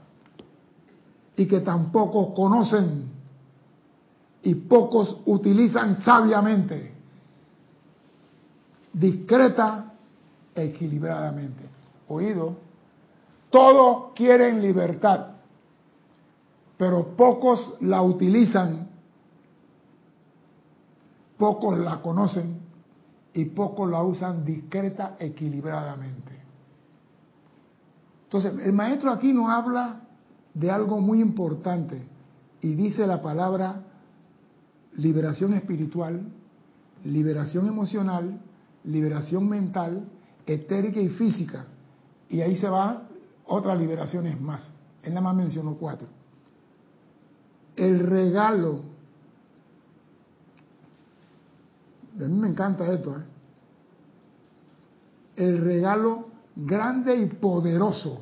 [1.35, 3.12] y que tampoco conocen
[4.43, 6.93] y pocos utilizan sabiamente,
[8.93, 9.93] discreta,
[10.55, 11.65] equilibradamente.
[12.09, 12.57] Oído,
[13.51, 15.29] todos quieren libertad,
[16.77, 18.89] pero pocos la utilizan,
[21.39, 22.61] pocos la conocen
[23.35, 26.33] y pocos la usan discreta, equilibradamente.
[28.25, 30.01] Entonces, el maestro aquí nos habla
[30.55, 32.03] de algo muy importante
[32.61, 33.83] y dice la palabra
[34.97, 36.23] liberación espiritual,
[37.05, 38.41] liberación emocional,
[38.85, 40.05] liberación mental,
[40.47, 41.67] etérica y física.
[42.29, 43.09] Y ahí se van
[43.47, 44.63] otras liberaciones más.
[45.03, 46.09] Él nada más mencionó cuatro.
[47.77, 48.81] El regalo.
[52.17, 53.17] A mí me encanta esto.
[53.17, 53.23] ¿eh?
[55.37, 58.21] El regalo grande y poderoso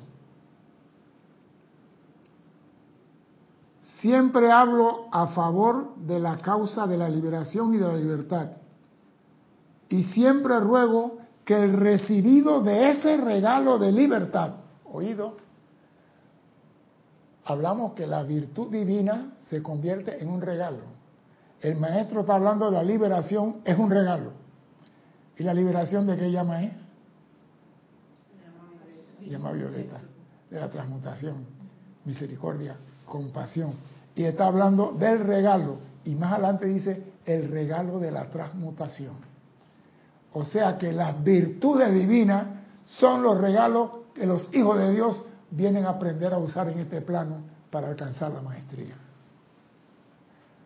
[4.00, 8.52] Siempre hablo a favor de la causa de la liberación y de la libertad.
[9.90, 14.54] Y siempre ruego que el recibido de ese regalo de libertad,
[14.90, 15.36] oído,
[17.44, 20.84] hablamos que la virtud divina se convierte en un regalo.
[21.60, 24.32] El maestro está hablando de la liberación, es un regalo.
[25.36, 26.72] ¿Y la liberación de qué llama es?
[29.26, 30.00] Llama violeta,
[30.50, 31.44] de la transmutación,
[32.04, 32.76] misericordia,
[33.10, 33.74] compasión.
[34.14, 35.78] Y está hablando del regalo.
[36.04, 39.16] Y más adelante dice el regalo de la transmutación.
[40.32, 42.46] O sea que las virtudes divinas
[42.86, 47.00] son los regalos que los hijos de Dios vienen a aprender a usar en este
[47.00, 48.94] plano para alcanzar la maestría.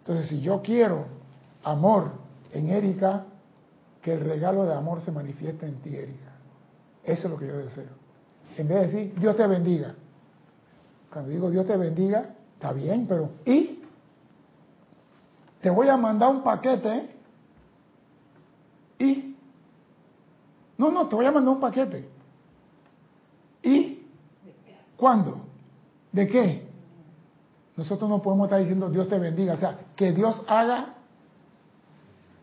[0.01, 1.07] Entonces, si yo quiero
[1.65, 2.13] amor
[2.53, 3.25] en Erika,
[4.03, 6.33] que el regalo de amor se manifieste en ti, Erika.
[7.03, 8.05] Eso es lo que yo deseo.
[8.59, 9.95] En vez de decir, Dios te bendiga.
[11.11, 12.34] Cuando digo Dios te bendiga,
[12.65, 13.79] Está bien, pero ¿y?
[15.61, 17.11] Te voy a mandar un paquete.
[18.99, 19.37] ¿Y?
[20.79, 22.09] No, no, te voy a mandar un paquete.
[23.63, 24.07] ¿Y?
[24.97, 25.45] ¿Cuándo?
[26.11, 26.67] ¿De qué?
[27.77, 29.53] Nosotros no podemos estar diciendo Dios te bendiga.
[29.53, 30.95] O sea, que Dios haga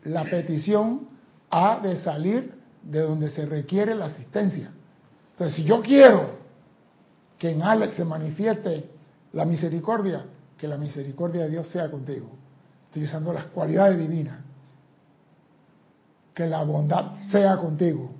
[0.04, 1.08] la petición
[1.50, 4.70] a de salir de donde se requiere la asistencia.
[5.32, 6.30] Entonces, si yo quiero
[7.38, 8.91] que en Alex se manifieste
[9.32, 10.24] la misericordia,
[10.58, 12.28] que la misericordia de Dios sea contigo.
[12.86, 14.38] Estoy usando las cualidades divinas.
[16.34, 18.10] Que la bondad sea contigo.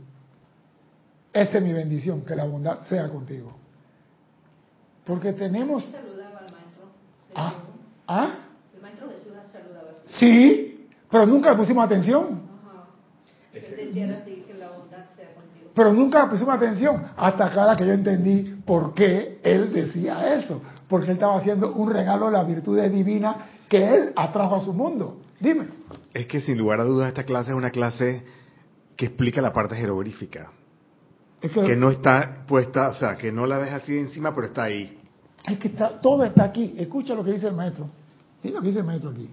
[1.33, 3.55] Esa es mi bendición, que la bondad sea contigo.
[5.05, 5.85] Porque tenemos...
[5.85, 6.85] Saludaba al maestro.
[7.35, 7.55] ¿Ah?
[8.07, 8.35] ¿Ah?
[8.75, 9.89] El maestro Jesús saludaba.
[10.19, 12.43] Sí, pero nunca le pusimos atención.
[12.67, 12.87] Ajá.
[13.53, 15.71] Decía así, que la bondad sea contigo.
[15.75, 20.63] Pero nunca le pusimos atención hasta cada que yo entendí por qué él decía eso
[20.93, 24.75] porque él estaba haciendo un regalo de la virtudes divinas que él atrajo a su
[24.75, 25.23] mundo.
[25.41, 25.69] Dime.
[26.13, 28.23] Es que sin lugar a dudas esta clase es una clase
[28.95, 30.53] que explica la parte jeroglífica.
[31.41, 35.01] que, no está puesta, o sea, que no la ves así encima, pero está ahí.
[35.47, 36.75] Es que está, todo está aquí.
[36.77, 37.89] Escucha lo que dice el maestro.
[38.43, 39.31] Mira lo que dice el maestro aquí.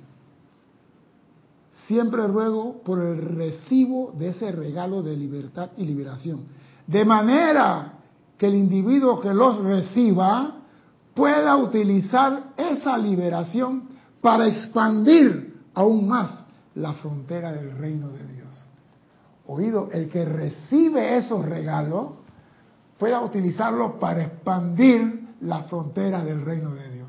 [1.87, 6.45] Siempre ruego por el recibo de ese regalo de libertad y liberación.
[6.87, 7.95] De manera
[8.37, 10.58] que el individuo que los reciba
[11.19, 13.89] pueda utilizar esa liberación
[14.21, 18.57] para expandir aún más la frontera del reino de Dios.
[19.47, 22.11] Oído, el que recibe esos regalos
[22.97, 27.07] pueda utilizarlo para expandir la frontera del reino de Dios.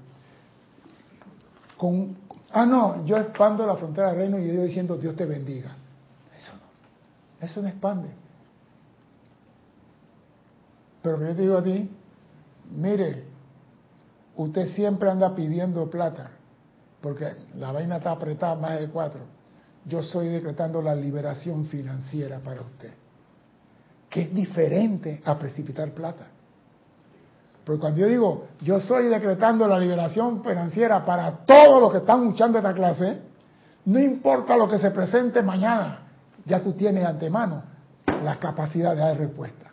[1.77, 2.17] Con,
[2.51, 5.71] ah, no, yo expando la frontera del reino y yo diciendo Dios te bendiga.
[6.37, 8.09] Eso no, eso no expande.
[11.01, 11.89] Pero yo te digo a ti,
[12.77, 13.30] mire,
[14.43, 16.31] usted siempre anda pidiendo plata,
[17.01, 17.27] porque
[17.57, 19.21] la vaina está apretada más de cuatro.
[19.85, 22.93] Yo estoy decretando la liberación financiera para usted,
[24.09, 26.27] que es diferente a precipitar plata.
[27.65, 32.25] Porque cuando yo digo, yo estoy decretando la liberación financiera para todos los que están
[32.25, 33.19] luchando esta clase,
[33.85, 36.01] no importa lo que se presente mañana,
[36.45, 37.63] ya tú tienes antemano
[38.23, 39.71] la capacidad de dar respuesta.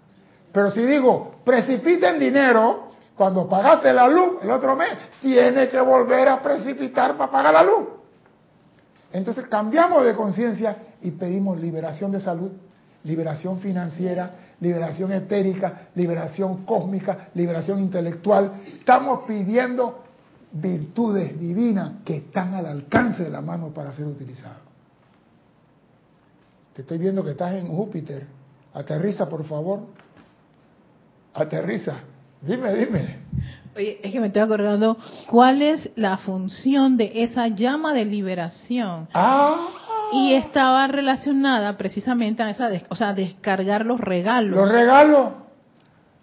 [0.51, 2.86] Pero si digo, precipiten dinero,
[3.17, 4.91] cuando pagaste la luz el otro mes,
[5.21, 7.87] tiene que volver a precipitar para pagar la luz.
[9.11, 12.51] Entonces cambiamos de conciencia y pedimos liberación de salud,
[13.03, 18.61] liberación financiera, liberación etérica, liberación cósmica, liberación intelectual.
[18.79, 20.03] Estamos pidiendo
[20.51, 24.57] virtudes divinas que están al alcance de la mano para ser utilizadas.
[26.73, 28.27] Te estoy viendo que estás en Júpiter.
[28.75, 29.79] Aterriza, por favor.
[31.33, 31.95] Aterriza.
[32.47, 33.19] Dime, dime.
[33.75, 34.97] Oye, es que me estoy acordando
[35.29, 39.07] cuál es la función de esa llama de liberación.
[39.13, 39.67] Ah,
[40.13, 44.55] Y estaba relacionada precisamente a esa, o sea, descargar los regalos.
[44.57, 45.29] los regalos.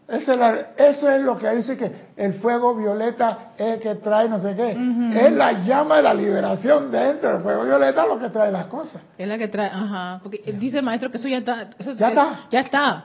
[0.08, 3.94] Eso es, la- eso es lo que dice que el fuego violeta es el que
[3.96, 4.72] trae no sé qué.
[5.14, 9.00] Es la llama de la liberación dentro del fuego violeta lo que trae las cosas.
[9.16, 11.68] Es la que trae, ajá, porque dice el maestro que eso ya está.
[11.78, 12.40] eso- Ya está.
[12.50, 13.04] Ya está.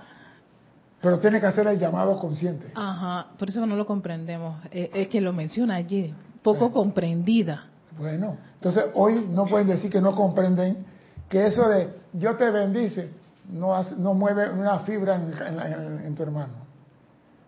[1.02, 2.72] Pero tiene que hacer el llamado consciente.
[2.76, 4.62] Ajá, por eso no lo comprendemos.
[4.72, 6.72] Eh, Es, que lo menciona allí, poco Eh.
[6.72, 7.66] comprendida.
[7.98, 10.86] Bueno, entonces hoy no pueden decir que no comprenden
[11.30, 13.12] que eso de yo te bendice
[13.50, 16.54] no, hace- no mueve una fibra en, en- en- en tu hermano.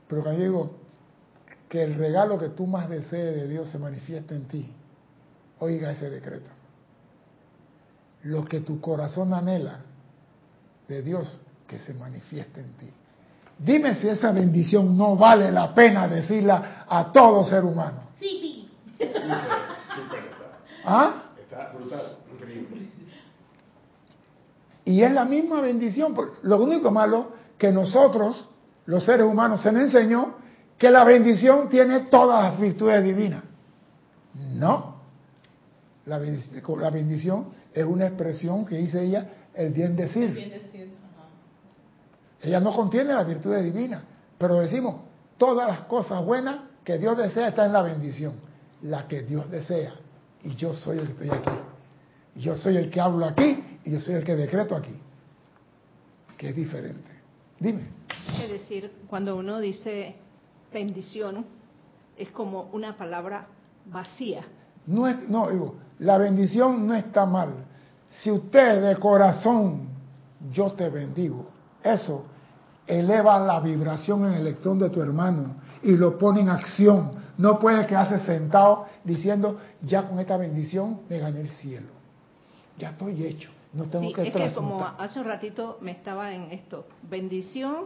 [0.07, 0.75] Pero cuando yo digo
[1.69, 4.73] que el regalo que tú más desees de Dios se manifieste en ti,
[5.59, 6.49] oiga ese decreto.
[8.23, 9.79] Lo que tu corazón anhela
[10.87, 12.89] de Dios, que se manifieste en ti.
[13.63, 18.09] Dime si esa bendición no vale la pena decirla a todo ser humano.
[18.19, 18.67] Sí,
[20.83, 21.23] ¿Ah?
[21.39, 22.01] Está brutal,
[22.33, 22.89] increíble.
[24.85, 26.13] Y es la misma bendición.
[26.15, 28.47] por- Lo único malo que nosotros,
[28.85, 30.35] los seres humanos, se nos enseñó
[30.77, 33.43] que la bendición tiene todas las virtudes divinas.
[34.55, 34.95] No.
[36.07, 40.33] La bendición, la bendición es una expresión que dice ella, el bien decir.
[42.41, 44.03] Ella no contiene las virtudes divinas,
[44.37, 44.95] pero decimos,
[45.37, 48.33] todas las cosas buenas que Dios desea están en la bendición.
[48.81, 49.93] La que Dios desea.
[50.43, 51.59] Y yo soy el que estoy aquí.
[52.35, 54.97] Yo soy el que hablo aquí y yo soy el que decreto aquí.
[56.37, 57.11] Que es diferente.
[57.59, 57.87] Dime.
[58.41, 60.15] Es decir, cuando uno dice
[60.73, 61.45] bendición,
[62.17, 63.45] es como una palabra
[63.85, 64.43] vacía.
[64.87, 67.65] No, es, no, digo, la bendición no está mal.
[68.09, 69.89] Si usted de corazón,
[70.51, 71.50] yo te bendigo,
[71.83, 72.25] eso
[72.87, 77.11] eleva la vibración en el electrón de tu hermano y lo pone en acción.
[77.37, 81.87] No puede quedarse sentado diciendo, ya con esta bendición me gané el cielo.
[82.77, 83.49] Ya estoy hecho.
[83.73, 87.85] No tengo Sí, que es que como hace un ratito me estaba en esto, bendición,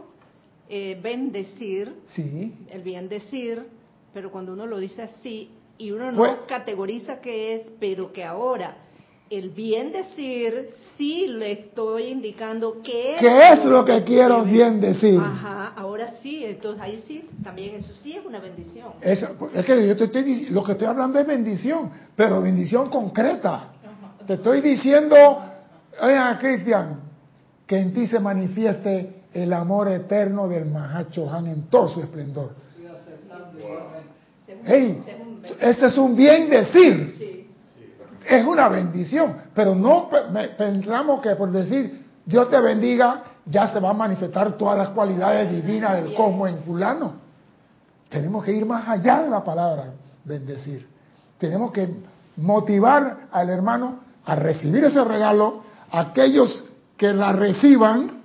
[0.68, 3.68] eh, bendecir, Sí, el bien decir,
[4.12, 8.24] pero cuando uno lo dice así y uno no Pues- categoriza qué es, pero que
[8.24, 8.76] ahora
[9.30, 13.20] el bien decir sí le estoy indicando qué es.
[13.20, 15.18] ¿Qué es lo que quiero debe- bien decir?
[15.20, 18.88] Ajá, ahora sí, entonces ahí sí, también eso sí es una bendición.
[19.00, 19.22] Es,
[19.54, 23.70] es que yo te estoy lo que estoy hablando es bendición, pero bendición concreta.
[24.26, 25.16] Te estoy diciendo,
[26.00, 27.00] oiga Cristian,
[27.66, 32.50] que en ti se manifieste el amor eterno del Mahacho Han en todo su esplendor.
[34.64, 34.98] Hey,
[35.60, 37.15] ese es un bien decir.
[38.28, 40.08] Es una bendición, pero no
[40.58, 45.50] pensamos que por decir Dios te bendiga ya se va a manifestar todas las cualidades
[45.50, 47.12] divinas del cosmos en fulano.
[48.08, 49.92] Tenemos que ir más allá de la palabra
[50.24, 50.88] bendecir.
[51.38, 51.88] Tenemos que
[52.36, 55.62] motivar al hermano a recibir ese regalo,
[55.92, 56.64] aquellos
[56.96, 58.22] que la reciban,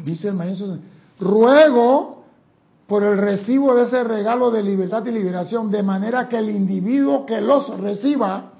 [0.00, 0.76] dice el maestro,
[1.18, 2.19] ruego
[2.90, 7.24] por el recibo de ese regalo de libertad y liberación, de manera que el individuo
[7.24, 8.50] que los reciba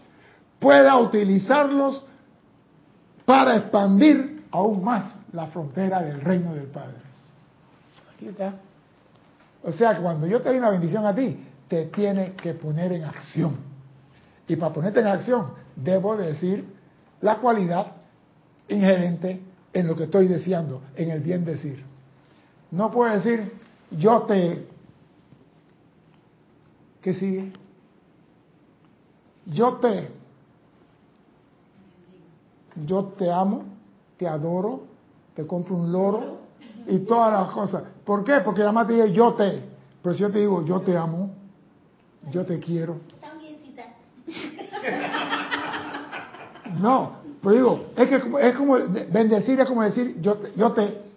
[0.61, 2.05] pueda utilizarlos
[3.25, 6.99] para expandir aún más la frontera del reino del Padre.
[8.15, 8.55] Aquí está.
[9.65, 13.07] O sea cuando yo te doy una bendición a ti, te tiene que poner en
[13.07, 13.57] acción.
[14.47, 16.73] Y para ponerte en acción, debo decir
[17.21, 17.95] la cualidad
[18.69, 21.85] inherente en lo que estoy deseando, en el bien decir.
[22.71, 23.59] No puedo decir,
[23.91, 24.67] yo te...
[27.01, 27.53] ¿Qué sigue?
[29.47, 30.11] Yo te...
[32.87, 33.65] Yo te amo,
[34.17, 34.83] te adoro,
[35.35, 36.39] te compro un loro
[36.87, 37.83] y todas las cosas.
[38.05, 38.41] ¿Por qué?
[38.45, 39.63] Porque además te dice yo te.
[40.03, 41.31] Pero si yo te digo yo te amo,
[42.31, 42.97] yo te quiero.
[46.81, 47.13] No,
[47.43, 48.75] pero digo, es que como- es como
[49.11, 51.10] bendecir, es como decir yo te, yo te.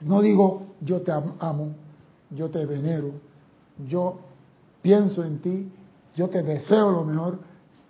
[0.00, 1.74] No digo yo te am- amo,
[2.30, 3.12] yo te venero,
[3.86, 4.18] yo
[4.80, 5.70] pienso en ti,
[6.16, 7.38] yo te deseo lo mejor.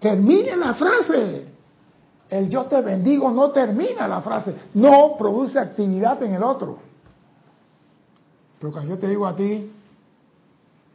[0.00, 1.46] Termine la frase.
[2.28, 6.78] El yo te bendigo no termina la frase, no produce actividad en el otro.
[8.58, 9.70] Pero cuando yo te digo a ti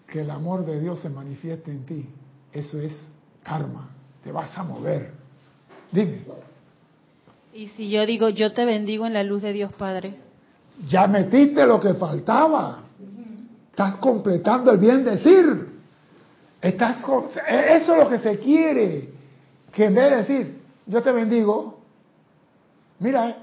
[0.07, 2.09] que el amor de Dios se manifieste en ti,
[2.53, 2.93] eso es
[3.43, 3.89] karma,
[4.23, 5.11] te vas a mover.
[5.91, 6.23] Dime,
[7.53, 10.19] Y si yo digo, yo te bendigo en la luz de Dios Padre.
[10.87, 12.79] Ya metiste lo que faltaba.
[13.71, 15.75] Estás completando el bien decir.
[16.61, 19.09] Estás, con- eso es lo que se quiere.
[19.71, 21.79] Que en vez de decir, yo te bendigo,
[22.99, 23.35] mira, eh,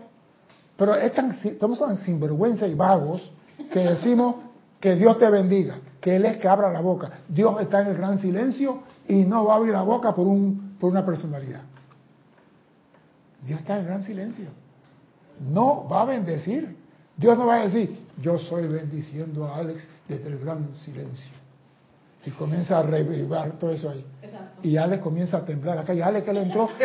[0.76, 3.30] pero es tan, estamos tan sinvergüenza y vagos
[3.70, 4.36] que decimos
[4.80, 7.10] que Dios te bendiga, que Él es que abra la boca.
[7.28, 10.76] Dios está en el gran silencio y no va a abrir la boca por, un,
[10.80, 11.60] por una personalidad.
[13.46, 14.46] Dios está en el gran silencio.
[15.52, 16.76] No va a bendecir.
[17.22, 21.30] Dios no va a decir, yo soy bendiciendo a Alex desde el gran silencio.
[22.26, 24.04] Y comienza a revivar todo eso ahí.
[24.64, 25.94] Y Alex comienza a temblar acá.
[25.94, 26.68] Y Alex que le entró.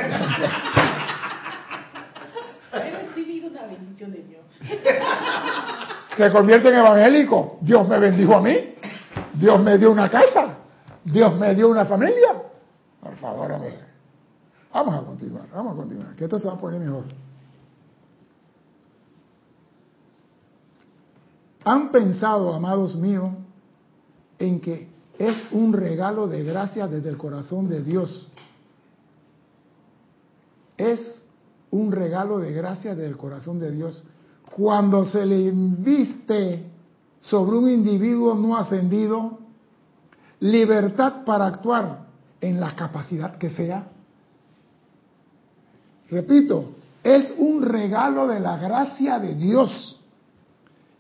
[2.73, 4.43] He recibido una bendición de Dios.
[6.15, 7.57] se convierte en evangélico.
[7.61, 8.75] Dios me bendijo a mí.
[9.33, 10.57] Dios me dio una casa.
[11.03, 12.43] Dios me dio una familia.
[13.01, 13.73] Por favor, hombre.
[14.71, 17.05] Vamos a continuar, vamos a continuar, que esto se va a poner mejor.
[21.67, 23.29] ¿Han pensado, amados míos,
[24.39, 24.87] en que
[25.19, 28.29] es un regalo de gracia desde el corazón de Dios?
[30.77, 31.25] Es
[31.69, 34.01] un regalo de gracia desde el corazón de Dios
[34.55, 36.71] cuando se le inviste
[37.19, 39.37] sobre un individuo no ascendido
[40.39, 42.05] libertad para actuar
[42.39, 43.89] en la capacidad que sea.
[46.09, 46.69] Repito,
[47.03, 49.96] es un regalo de la gracia de Dios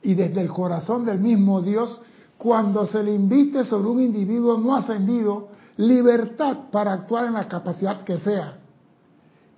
[0.01, 2.01] y desde el corazón del mismo Dios
[2.37, 8.01] cuando se le invite sobre un individuo no ascendido libertad para actuar en la capacidad
[8.03, 8.57] que sea.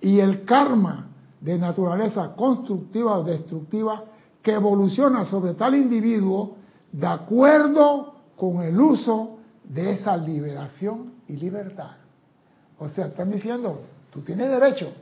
[0.00, 1.08] Y el karma
[1.40, 4.04] de naturaleza constructiva o destructiva
[4.42, 6.56] que evoluciona sobre tal individuo
[6.92, 11.92] de acuerdo con el uso de esa liberación y libertad.
[12.78, 14.92] O sea, están diciendo, tú tienes derecho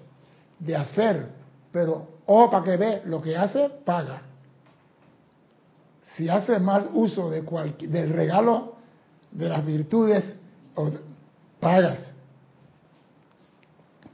[0.58, 1.28] de hacer,
[1.70, 4.22] pero ojo para que ve, lo que hace, paga.
[6.16, 7.42] Si hace más uso de
[7.88, 8.74] del regalo
[9.30, 10.24] de las virtudes,
[11.60, 12.12] pagas.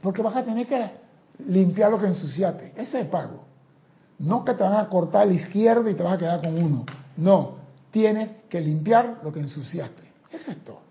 [0.01, 0.91] Porque vas a tener que
[1.47, 2.73] limpiar lo que ensuciaste.
[2.75, 3.45] Ese es pago.
[4.19, 6.85] No que te van a cortar la izquierda y te vas a quedar con uno.
[7.17, 7.55] No,
[7.91, 10.03] tienes que limpiar lo que ensuciaste.
[10.31, 10.85] Eso es todo.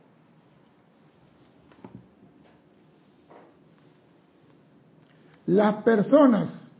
[5.47, 6.71] Las personas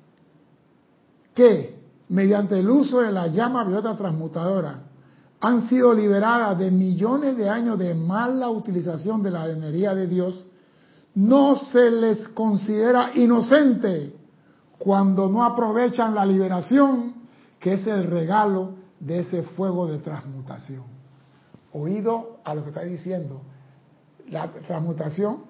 [1.35, 1.74] que,
[2.09, 4.81] mediante el uso de la llama violeta transmutadora,
[5.41, 10.47] han sido liberadas de millones de años de mala utilización de la energía de Dios,
[11.15, 14.15] no se les considera inocente
[14.79, 17.15] cuando no aprovechan la liberación,
[17.61, 20.83] que es el regalo de ese fuego de transmutación.
[21.73, 23.43] Oído a lo que está diciendo,
[24.29, 25.45] la transmutación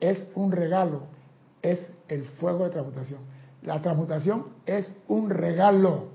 [0.00, 1.02] es un regalo,
[1.62, 3.20] es el fuego de transmutación.
[3.62, 6.06] La transmutación es un regalo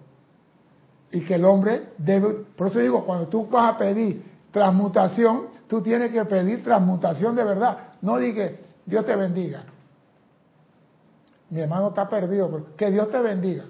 [1.12, 5.82] y que el hombre debe, por eso digo, cuando tú vas a pedir transmutación, tú
[5.82, 7.78] tienes que pedir transmutación de verdad.
[8.02, 8.50] No diga,
[8.86, 9.64] Dios te bendiga.
[11.50, 13.66] Mi hermano está perdido, pero que Dios te bendiga.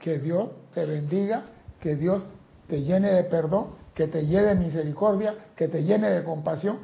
[0.00, 1.44] Que Dios te bendiga,
[1.80, 2.28] que Dios
[2.66, 6.78] te llene de perdón, que te llene de misericordia, que te llene de compasión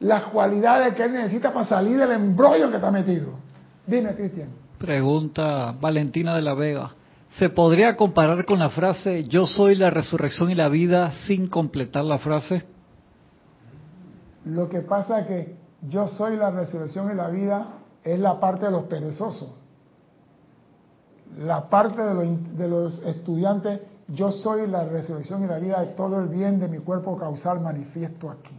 [0.00, 3.45] las cualidades que él necesita para salir del embrollo que está metido.
[3.86, 4.48] Dime, Cristian.
[4.78, 6.94] Pregunta Valentina de la Vega.
[7.38, 12.04] ¿Se podría comparar con la frase yo soy la resurrección y la vida sin completar
[12.04, 12.64] la frase?
[14.44, 15.56] Lo que pasa es que
[15.88, 17.68] yo soy la resurrección y la vida
[18.02, 19.50] es la parte de los perezosos.
[21.38, 25.88] La parte de los, de los estudiantes, yo soy la resurrección y la vida de
[25.88, 28.56] todo el bien de mi cuerpo causal manifiesto aquí.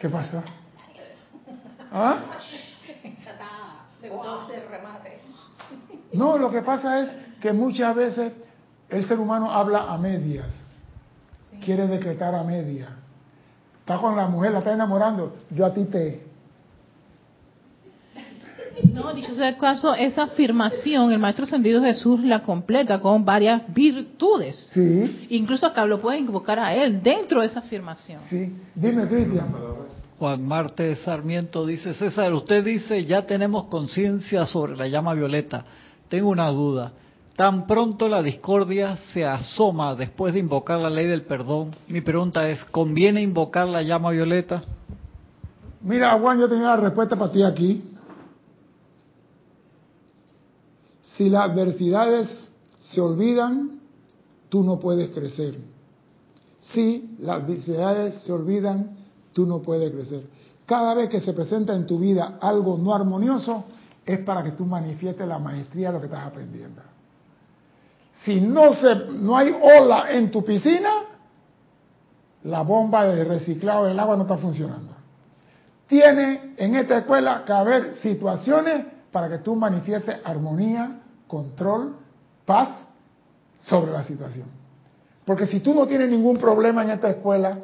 [0.00, 0.42] ¿Qué pasó?
[1.92, 2.18] ¿Ah?
[6.12, 8.32] No, lo que pasa es que muchas veces
[8.88, 10.46] el ser humano habla a medias,
[11.64, 12.90] quiere decretar a medias.
[13.80, 16.26] Está con la mujer, la está enamorando, yo a ti te...
[18.92, 23.62] No, dicho sea el caso, esa afirmación el Maestro Ascendido Jesús la completa con varias
[23.72, 24.70] virtudes.
[24.72, 25.28] Sí.
[25.30, 28.20] Incluso acá lo pueden invocar a él dentro de esa afirmación.
[28.28, 28.54] Sí.
[28.74, 29.48] Dime, Cristian.
[30.18, 35.64] Juan Marte Sarmiento dice, César, usted dice, ya tenemos conciencia sobre la llama violeta.
[36.08, 36.92] Tengo una duda.
[37.36, 42.48] Tan pronto la discordia se asoma después de invocar la ley del perdón, mi pregunta
[42.48, 44.62] es, ¿conviene invocar la llama violeta?
[45.82, 47.84] Mira, Juan, yo tenía la respuesta para ti aquí.
[51.02, 52.50] Si las adversidades
[52.80, 53.80] se olvidan,
[54.48, 55.58] tú no puedes crecer.
[56.62, 58.96] Si las adversidades se olvidan,
[59.36, 60.22] tú no puedes crecer.
[60.64, 63.66] Cada vez que se presenta en tu vida algo no armonioso,
[64.06, 66.80] es para que tú manifiestes la maestría de lo que estás aprendiendo.
[68.24, 70.90] Si no, se, no hay ola en tu piscina,
[72.44, 74.94] la bomba de reciclado del agua no está funcionando.
[75.86, 81.94] Tiene en esta escuela que haber situaciones para que tú manifiestes armonía, control,
[82.46, 82.70] paz
[83.58, 84.46] sobre la situación.
[85.26, 87.58] Porque si tú no tienes ningún problema en esta escuela,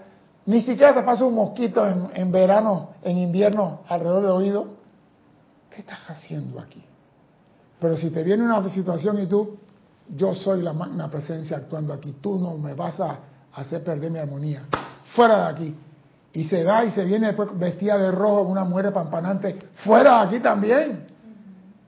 [0.46, 4.66] ni siquiera te pasa un mosquito en, verano, en invierno, alrededor del oído,
[5.70, 6.82] ¿qué estás haciendo aquí?
[7.80, 9.56] Pero si te viene una situación y tú,
[10.16, 13.18] yo soy la magna presencia actuando aquí, tú no me vas a
[13.54, 14.64] hacer perder mi armonía,
[15.14, 15.76] fuera de aquí.
[16.34, 20.26] Y se da y se viene después vestida de rojo, una mujer pampanante, fuera de
[20.26, 21.06] aquí también.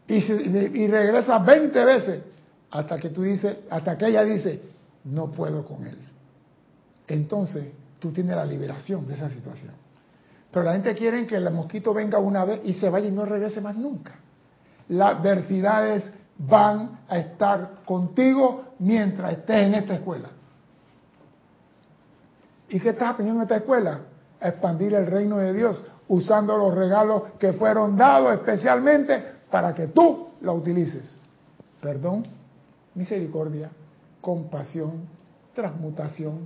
[0.07, 2.23] Y, y regresa 20 veces
[2.71, 4.63] hasta que tú dices, hasta que ella dice,
[5.05, 5.99] no puedo con él.
[7.09, 7.69] Entonces
[8.05, 9.73] tú tienes la liberación de esa situación.
[10.51, 13.25] Pero la gente quiere que el mosquito venga una vez y se vaya y no
[13.25, 14.17] regrese más nunca.
[14.89, 16.05] Las adversidades
[16.37, 20.29] van a estar contigo mientras estés en esta escuela.
[22.69, 24.01] ¿Y qué estás aprendiendo en esta escuela?
[24.39, 29.87] A expandir el reino de Dios usando los regalos que fueron dados especialmente para que
[29.87, 31.17] tú la utilices.
[31.81, 32.25] Perdón,
[32.95, 33.71] misericordia,
[34.21, 35.09] compasión,
[35.55, 36.41] transmutación,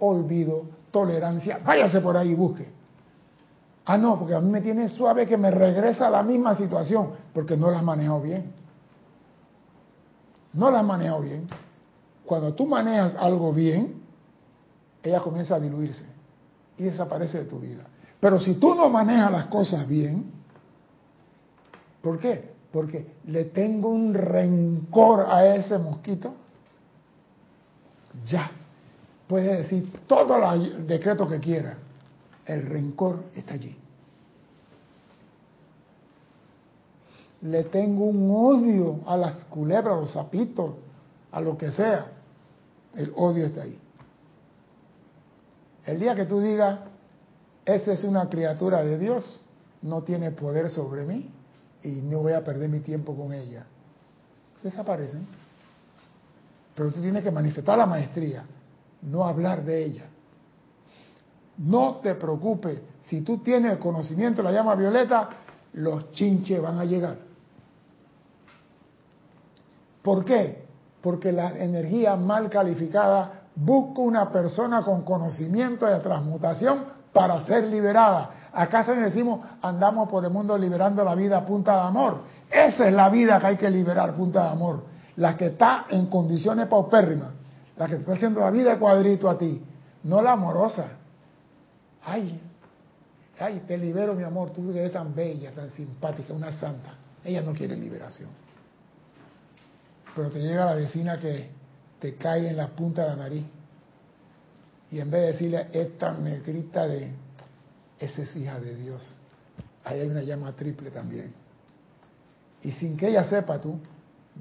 [0.00, 1.58] olvido, tolerancia.
[1.64, 2.68] Váyase por ahí y busque.
[3.84, 7.10] Ah, no, porque a mí me tiene suave que me regresa a la misma situación,
[7.34, 8.52] porque no la has manejado bien.
[10.52, 11.48] No la has manejado bien.
[12.24, 14.02] Cuando tú manejas algo bien,
[15.02, 16.06] ella comienza a diluirse
[16.78, 17.82] y desaparece de tu vida.
[18.20, 20.30] Pero si tú no manejas las cosas bien,
[22.00, 22.54] ¿por qué?
[22.72, 26.34] Porque le tengo un rencor a ese mosquito,
[28.26, 28.50] ya.
[29.26, 31.76] Puede decir todo el decreto que quiera.
[32.46, 33.76] El rencor está allí.
[37.42, 40.74] Le tengo un odio a las culebras, a los sapitos,
[41.32, 42.06] a lo que sea.
[42.94, 43.78] El odio está ahí.
[45.86, 46.80] El día que tú digas,
[47.64, 49.40] esa es una criatura de Dios,
[49.82, 51.30] no tiene poder sobre mí
[51.82, 53.66] y no voy a perder mi tiempo con ella,
[54.62, 55.26] desaparecen.
[56.74, 58.44] Pero tú tienes que manifestar la maestría,
[59.04, 60.04] no hablar de ella.
[61.58, 65.28] No te preocupes, si tú tienes el conocimiento de la llama violeta,
[65.74, 67.16] los chinches van a llegar.
[70.02, 70.64] ¿Por qué?
[71.00, 78.30] Porque la energía mal calificada busca una persona con conocimiento de transmutación para ser liberada.
[78.52, 82.22] Acá se decimos, andamos por el mundo liberando la vida a punta de amor.
[82.50, 84.84] Esa es la vida que hay que liberar, punta de amor.
[85.16, 87.30] La que está en condiciones paupérrimas,
[87.76, 89.60] la que te está haciendo la vida de cuadrito a ti,
[90.04, 90.88] no la amorosa.
[92.04, 92.40] Ay,
[93.38, 96.94] ay, te libero mi amor, tú eres tan bella, tan simpática, una santa.
[97.24, 98.30] Ella no quiere liberación.
[100.14, 101.48] Pero te llega la vecina que
[101.98, 103.44] te cae en la punta de la nariz.
[104.90, 107.10] Y en vez de decirle, esta negrita de,
[107.98, 109.16] esa es hija de Dios.
[109.82, 111.34] Ahí hay una llama triple también.
[112.62, 113.78] Y sin que ella sepa tú,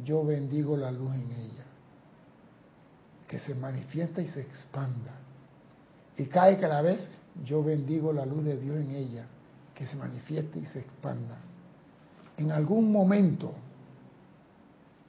[0.03, 1.62] yo bendigo la luz en ella.
[3.33, 5.11] Que se manifiesta y se expanda.
[6.15, 7.09] Y cae que a la vez
[7.43, 9.25] yo bendigo la luz de Dios en ella.
[9.73, 11.37] Que se manifieste y se expanda.
[12.37, 13.55] En algún momento,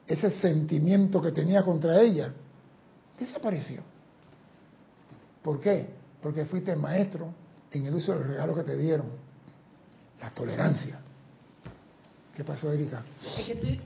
[0.06, 2.32] ese sentimiento que tenía contra ella
[3.20, 3.82] desapareció.
[5.42, 5.90] ¿Por qué?
[6.22, 7.28] Porque fuiste maestro
[7.72, 9.08] en el uso del regalo que te dieron,
[10.18, 10.98] la tolerancia.
[12.34, 13.02] ¿Qué pasó, Erika?
[13.38, 13.82] Es que estoy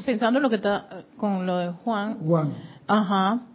[0.06, 2.20] pensando en lo que está con lo de Juan.
[2.20, 2.54] Juan,
[2.86, 3.48] Ajá.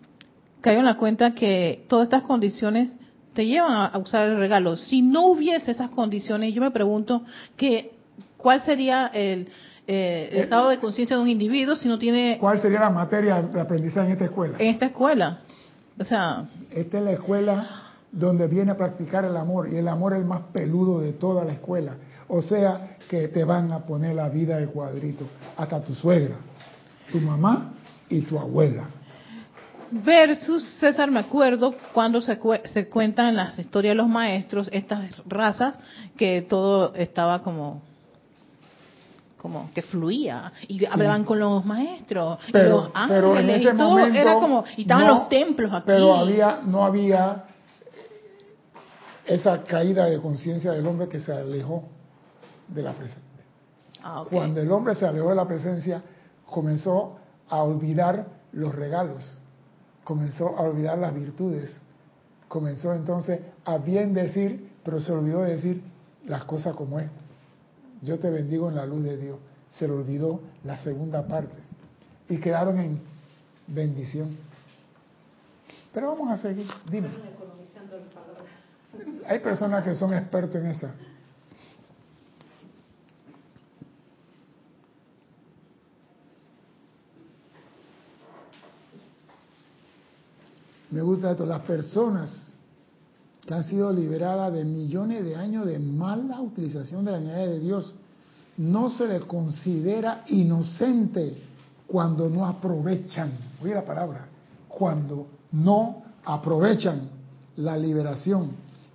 [0.68, 2.94] Caigo en la cuenta que todas estas condiciones
[3.34, 4.76] te llevan a- a usar el regalo.
[4.76, 7.22] Si no hubiese esas condiciones, yo me pregunto
[7.56, 7.92] que
[8.36, 9.48] cuál sería el,
[9.88, 13.42] eh, el estado de conciencia de un individuo si no tiene ¿cuál sería la materia
[13.42, 14.58] de aprendizaje en esta escuela?
[14.60, 15.40] en esta escuela.
[15.98, 17.68] O sea, Esta es la escuela
[18.12, 21.46] donde viene a practicar el amor y el amor es el más peludo de toda
[21.46, 21.94] la escuela.
[22.28, 26.36] O sea que te van a poner la vida de cuadrito, hasta tu suegra,
[27.10, 27.72] tu mamá
[28.10, 28.84] y tu abuela.
[29.92, 34.70] Versus César, me acuerdo cuando se, cue- se cuentan en las historias de los maestros
[34.72, 35.76] estas razas
[36.18, 37.82] que todo estaba como
[39.38, 43.74] como que fluía y hablaban con los maestros y Pero, los pero en ángeles ese
[43.76, 47.44] y todo momento era como y estaban no, los templos aquí Pero había, no había
[49.26, 51.84] esa caída de conciencia del hombre que se alejó
[52.68, 53.22] de la presencia.
[54.04, 54.24] Ah.
[54.30, 56.02] Cuando el hombre se alejó de la presencia,
[56.46, 57.18] comenzó
[57.50, 59.38] a olvidar los regalos,
[60.08, 61.76] comenzó a olvidar las virtudes,
[62.48, 65.84] comenzó entonces a bien decir, pero se olvidó de decir
[66.26, 67.10] las cosas como es.
[68.02, 69.38] Yo te bendigo en la luz de Dios.
[69.74, 71.58] Se le olvidó la segunda parte
[72.30, 73.02] y quedaron en
[73.68, 74.38] bendición.
[75.94, 76.68] Pero vamos a seguir.
[76.90, 77.10] Dime.
[79.26, 80.96] Hay personas que son expertos en esa.
[91.18, 92.54] Gusta esto, las personas
[93.46, 97.60] que han sido liberadas de millones de años de mala utilización de la unidad de
[97.60, 97.96] Dios,
[98.58, 101.44] no se les considera inocente
[101.88, 103.32] cuando no aprovechan,
[103.64, 104.28] oye la palabra,
[104.68, 107.10] cuando no aprovechan
[107.58, 108.52] la liberación,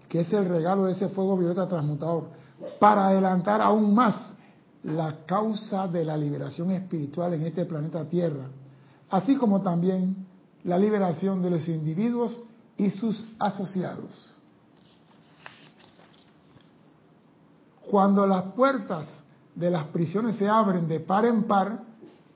[0.09, 2.27] que es el regalo de ese fuego violeta transmutador,
[2.79, 4.35] para adelantar aún más
[4.85, 8.47] la causa de la liberación espiritual en este planeta Tierra,
[9.11, 10.22] así como también
[10.65, 12.41] la liberación de los individuos
[12.77, 14.35] y sus asociados.
[17.91, 19.07] Cuando las puertas
[19.55, 21.83] de las prisiones se abren de par en par,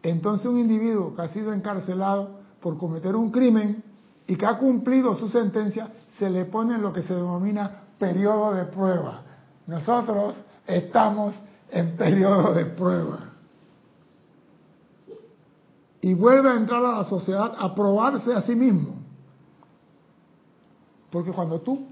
[0.03, 3.83] entonces un individuo que ha sido encarcelado por cometer un crimen
[4.27, 8.55] y que ha cumplido su sentencia, se le pone en lo que se denomina periodo
[8.55, 9.23] de prueba.
[9.67, 10.35] Nosotros
[10.67, 11.35] estamos
[11.71, 13.36] en periodo de prueba.
[16.01, 18.97] Y vuelve a entrar a la sociedad a probarse a sí mismo.
[21.11, 21.87] Porque cuando tú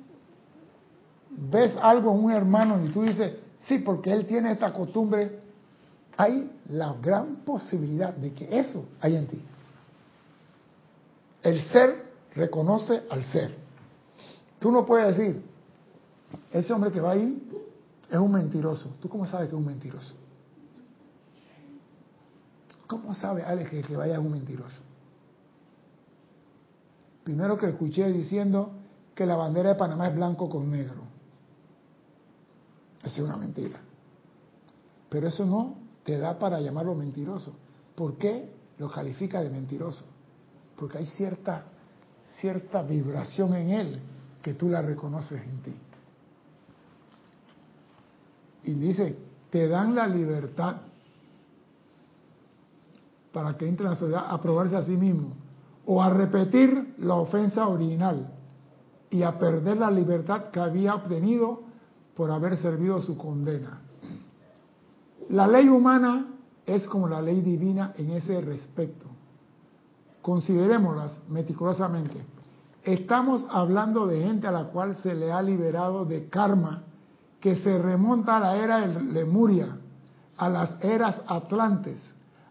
[1.31, 3.33] ves algo en un hermano y tú dices,
[3.67, 5.41] sí, porque él tiene esta costumbre,
[6.17, 9.43] hay la gran posibilidad de que eso hay en ti.
[11.43, 13.57] El ser reconoce al ser.
[14.59, 15.43] Tú no puedes decir,
[16.51, 17.43] ese hombre que va ahí
[18.11, 18.95] es un mentiroso.
[19.01, 20.15] ¿Tú cómo sabes que es un mentiroso?
[22.87, 24.82] ¿Cómo sabe Alex que que vaya es un mentiroso?
[27.24, 28.72] Primero que escuché diciendo
[29.14, 31.03] que la bandera de Panamá es blanco con negro.
[33.03, 33.80] Es una mentira.
[35.09, 37.55] Pero eso no te da para llamarlo mentiroso.
[37.95, 40.05] ¿Por qué lo califica de mentiroso?
[40.76, 41.64] Porque hay cierta,
[42.41, 44.01] cierta vibración en él
[44.43, 45.74] que tú la reconoces en ti.
[48.64, 49.16] Y dice,
[49.51, 50.76] te dan la libertad
[53.35, 55.35] para que entre en la sociedad a probarse a sí mismo
[55.85, 58.32] o a repetir la ofensa original
[59.11, 61.62] y a perder la libertad que había obtenido
[62.16, 63.80] por haber servido su condena.
[65.30, 66.28] La ley humana
[66.64, 69.07] es como la ley divina en ese respecto.
[70.22, 72.24] Considerémoslas meticulosamente.
[72.85, 76.85] Estamos hablando de gente a la cual se le ha liberado de karma
[77.41, 79.76] que se remonta a la era de Lemuria,
[80.37, 82.01] a las eras atlantes,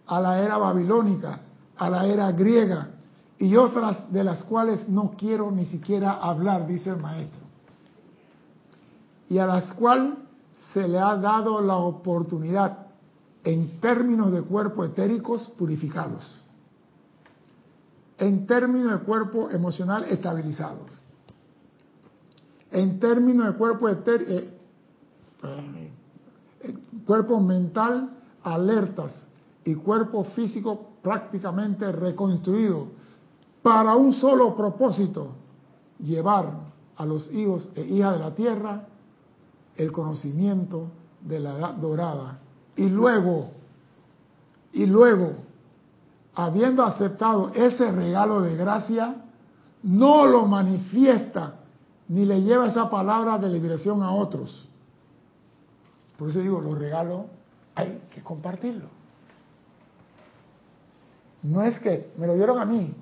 [0.08, 1.40] a la era babilónica,
[1.78, 2.90] a la era griega
[3.38, 7.42] y otras de las cuales no quiero ni siquiera hablar, dice el maestro.
[9.30, 10.14] Y a las cuales
[10.74, 12.88] se le ha dado la oportunidad
[13.44, 16.40] en términos de cuerpo etéricos purificados,
[18.18, 20.92] en términos de cuerpo emocional estabilizados,
[22.72, 24.60] en términos de cuerpo etérico, eh,
[27.06, 28.10] cuerpo mental
[28.44, 29.28] alertas
[29.66, 32.88] y cuerpo físico prácticamente reconstruido
[33.62, 35.30] para un solo propósito,
[36.00, 36.52] llevar
[36.98, 38.88] a los hijos e hijas de la tierra
[39.76, 40.88] el conocimiento
[41.22, 42.40] de la edad dorada.
[42.76, 43.52] Y luego,
[44.74, 45.34] y luego,
[46.36, 49.16] habiendo aceptado ese regalo de gracia,
[49.84, 51.56] no lo manifiesta
[52.10, 54.68] ni le lleva esa palabra de liberación a otros.
[56.18, 57.26] Por eso digo, los regalos
[57.76, 59.03] hay que compartirlo.
[61.44, 62.94] No es que me lo dieron a mí,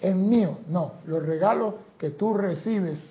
[0.00, 0.58] es mío.
[0.68, 3.02] No, los regalos que tú recibes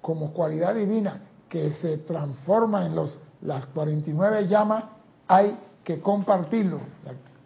[0.00, 4.84] como cualidad divina que se transforma en los, las 49 llamas,
[5.26, 6.80] hay que compartirlo.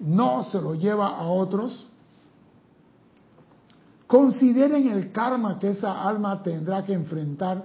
[0.01, 1.89] No se lo lleva a otros.
[4.07, 7.63] Consideren el karma que esa alma tendrá que enfrentar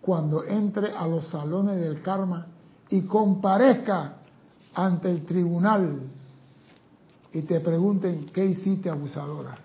[0.00, 2.46] cuando entre a los salones del karma
[2.90, 4.18] y comparezca
[4.74, 6.00] ante el tribunal
[7.36, 9.58] y te pregunten, ¿qué hiciste abusadora?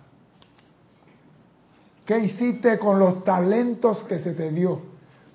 [2.06, 4.82] ¿Qué hiciste con los talentos que se te dio?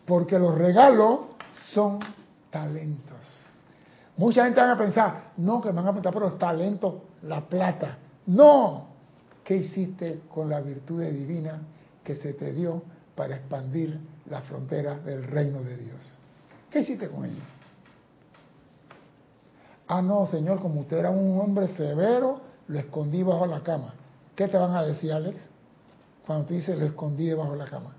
[0.04, 1.20] Porque los regalos
[1.72, 1.98] son
[2.50, 3.24] talentos.
[4.18, 7.96] Mucha gente va a pensar, no, que van a preguntar por los talentos, la plata.
[8.26, 8.86] No,
[9.42, 11.62] ¿qué hiciste con la virtud divina
[12.04, 12.82] que se te dio
[13.14, 16.12] para expandir la frontera del reino de Dios?
[16.68, 17.55] ¿Qué hiciste con ella?
[19.88, 23.94] Ah, no, Señor, como usted era un hombre severo, lo escondí bajo la cama.
[24.34, 25.48] ¿Qué te van a decir, Alex?
[26.26, 27.94] Cuando te dice lo escondí debajo de la cama.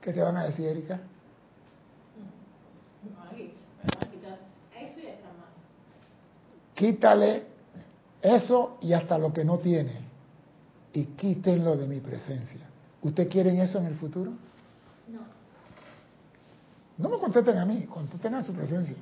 [0.00, 1.00] ¿Qué te van a decir, Erika?
[6.74, 7.44] Quítale
[8.22, 9.92] eso y hasta lo que no tiene.
[10.92, 12.60] Y quítenlo de mi presencia.
[13.02, 14.32] ¿Usted quieren eso en el futuro?
[15.08, 15.20] No.
[16.98, 18.96] No me contesten a mí, contesten a su presencia.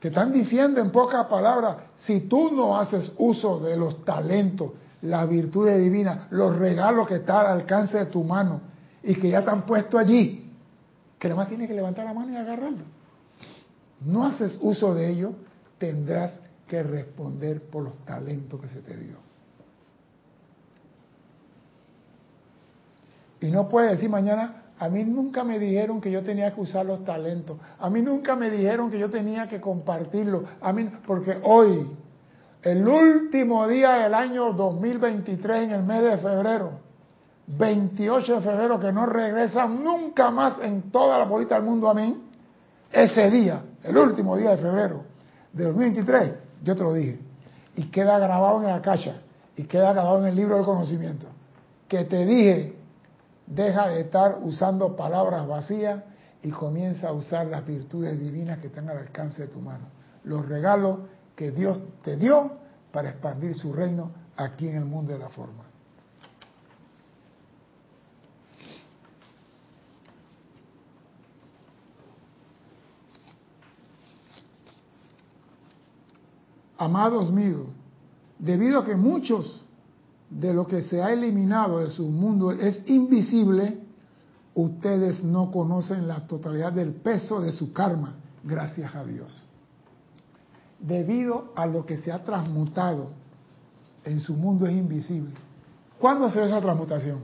[0.00, 4.72] Te están diciendo en pocas palabras, si tú no haces uso de los talentos
[5.02, 8.60] las virtudes divinas, los regalos que están al alcance de tu mano
[9.02, 10.50] y que ya están puestos allí,
[11.18, 12.84] que nada más tienes que levantar la mano y agarrarlo.
[14.04, 15.32] No haces uso de ello,
[15.78, 19.16] tendrás que responder por los talentos que se te dio.
[23.40, 26.86] Y no puedes decir mañana, a mí nunca me dijeron que yo tenía que usar
[26.86, 27.58] los talentos.
[27.80, 30.44] A mí nunca me dijeron que yo tenía que compartirlo.
[30.60, 31.96] A mí, porque hoy,
[32.62, 36.72] el último día del año 2023, en el mes de febrero,
[37.48, 41.94] 28 de febrero, que no regresa nunca más en toda la bolita del mundo a
[41.94, 42.16] mí,
[42.92, 45.02] ese día, el último día de febrero
[45.52, 47.18] de 2023, yo te lo dije.
[47.74, 49.16] Y queda grabado en la cacha,
[49.56, 51.26] y queda grabado en el libro del conocimiento,
[51.88, 52.77] que te dije
[53.48, 56.02] deja de estar usando palabras vacías
[56.42, 59.86] y comienza a usar las virtudes divinas que están al alcance de tu mano.
[60.24, 60.98] Los regalos
[61.34, 62.52] que Dios te dio
[62.92, 65.64] para expandir su reino aquí en el mundo de la forma.
[76.76, 77.66] Amados míos,
[78.38, 79.66] debido a que muchos
[80.30, 83.78] de lo que se ha eliminado de su mundo es invisible,
[84.54, 89.44] ustedes no conocen la totalidad del peso de su karma, gracias a Dios.
[90.78, 93.10] Debido a lo que se ha transmutado
[94.04, 95.32] en su mundo es invisible.
[95.98, 97.20] ¿Cuándo se ve esa transmutación?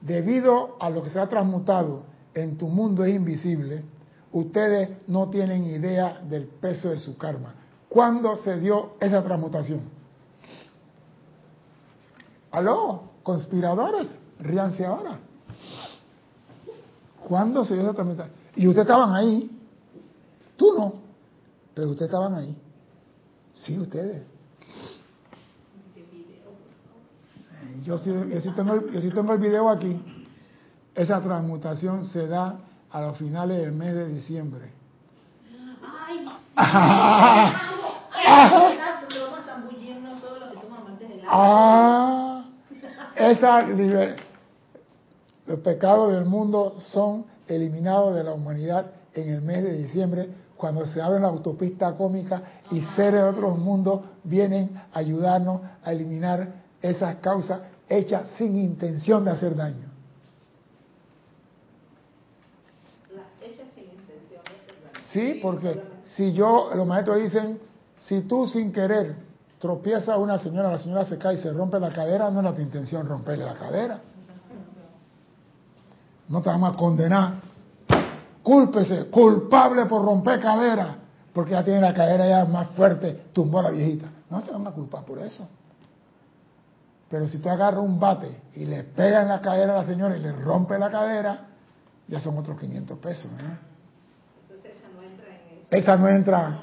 [0.00, 3.84] Debido a lo que se ha transmutado en tu mundo es invisible,
[4.32, 7.54] ustedes no tienen idea del peso de su karma.
[7.88, 9.97] ¿Cuándo se dio esa transmutación?
[12.50, 15.18] Aló, conspiradores, ríanse ahora.
[17.26, 18.28] ¿Cuándo se dio esa transmisión?
[18.56, 19.50] Y ustedes estaban ahí.
[20.56, 20.94] Tú no,
[21.74, 22.56] pero ustedes estaban ahí.
[23.56, 24.22] Sí, ustedes.
[27.84, 30.00] Yo sí, yo, sí tengo el, yo sí tengo el video aquí.
[30.94, 32.58] Esa transmutación se da
[32.90, 34.72] a los finales del mes de diciembre.
[35.82, 36.26] Ay,
[41.30, 42.27] Ah,
[43.18, 43.66] esa,
[45.46, 50.86] los pecados del mundo son eliminados de la humanidad en el mes de diciembre, cuando
[50.86, 56.48] se abre la autopista cómica y seres de otros mundos vienen a ayudarnos a eliminar
[56.82, 59.88] esas causas hechas sin intención de hacer daño.
[65.12, 67.58] Sí, porque si yo, los maestros dicen,
[68.00, 69.27] si tú sin querer
[69.58, 72.54] tropieza a una señora, la señora se cae y se rompe la cadera, no era
[72.54, 74.00] tu intención romperle la cadera.
[76.28, 77.32] No te vamos a condenar.
[78.42, 80.96] Cúlpese, culpable por romper cadera,
[81.32, 84.06] porque ya tiene la cadera ya más fuerte, tumbó a la viejita.
[84.30, 85.46] No te vamos a culpar por eso.
[87.10, 90.16] Pero si tú agarras un bate y le pega en la cadera a la señora
[90.16, 91.46] y le rompe la cadera,
[92.06, 93.30] ya son otros 500 pesos.
[93.32, 93.58] ¿eh?
[94.42, 95.78] Entonces esa no entra en.
[95.78, 96.62] Esa no entra,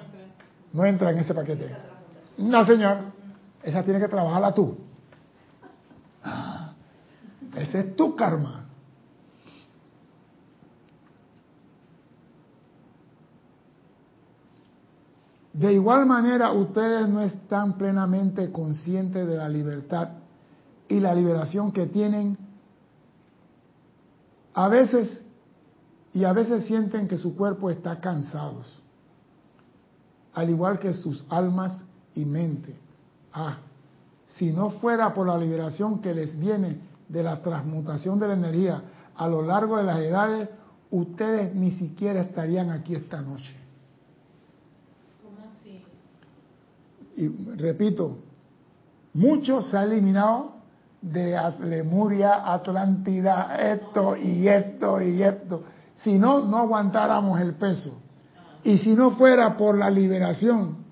[0.74, 1.76] no entra en ese paquete.
[2.38, 2.98] No, señor.
[3.64, 4.78] Esa tiene que trabajarla tú.
[6.24, 6.74] Ah,
[7.56, 8.66] ese es tu karma.
[15.54, 20.10] De igual manera, ustedes no están plenamente conscientes de la libertad
[20.90, 22.38] y la liberación que tienen.
[24.54, 25.24] A veces,
[26.14, 28.62] y a veces sienten que su cuerpo está cansado,
[30.34, 32.76] al igual que sus almas y mente.
[33.34, 33.58] Ah,
[34.28, 38.82] si no fuera por la liberación que les viene de la transmutación de la energía
[39.16, 40.50] a lo largo de las edades,
[40.92, 43.56] ustedes ni siquiera estarían aquí esta noche.
[45.24, 45.84] ¿Cómo así?
[47.16, 48.18] Y repito,
[49.14, 50.56] mucho se ha eliminado
[51.02, 55.64] de Lemuria, Atlántida, esto y esto y esto.
[55.98, 58.02] Si no, no aguantáramos el peso.
[58.64, 60.85] Y si no fuera por la liberación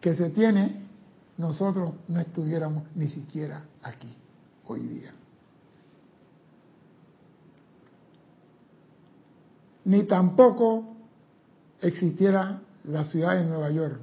[0.00, 0.88] que se tiene,
[1.36, 4.14] nosotros no estuviéramos ni siquiera aquí
[4.66, 5.12] hoy día.
[9.84, 10.84] Ni tampoco
[11.80, 14.00] existiera la ciudad de Nueva York.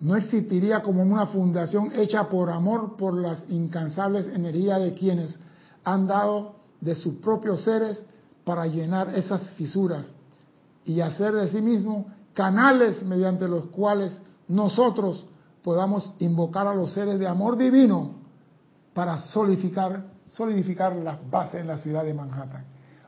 [0.00, 5.38] No existiría como una fundación hecha por amor por las incansables energías de quienes
[5.84, 8.04] han dado de sus propios seres
[8.44, 10.12] para llenar esas fisuras
[10.84, 15.26] y hacer de sí mismo canales mediante los cuales nosotros
[15.62, 18.14] podamos invocar a los seres de amor divino
[18.94, 22.64] para solidificar, solidificar las bases en la ciudad de Manhattan.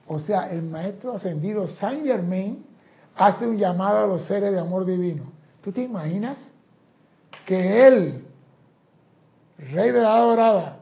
[0.06, 2.64] O sea, el maestro ascendido Saint Germain
[3.16, 5.24] hace un llamado a los seres de amor divino.
[5.62, 6.38] ¿Tú te imaginas
[7.46, 8.24] que él,
[9.58, 10.76] rey de la dorada,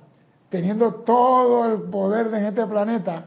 [0.49, 3.27] teniendo todo el poder en este planeta,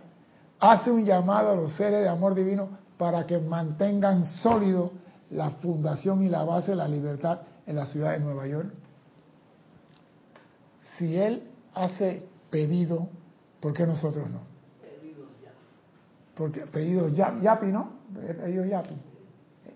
[0.60, 4.92] hace un llamado a los seres de amor divino para que mantengan sólido
[5.32, 8.72] la fundación y la base de la libertad en la ciudad de Nueva York?
[10.98, 11.44] Si él
[11.74, 13.10] hace pedido,
[13.60, 14.40] ¿por qué nosotros no?
[16.36, 17.90] Porque pedidos ya, yapi, ¿no?
[18.14, 18.96] Pedidos yapi.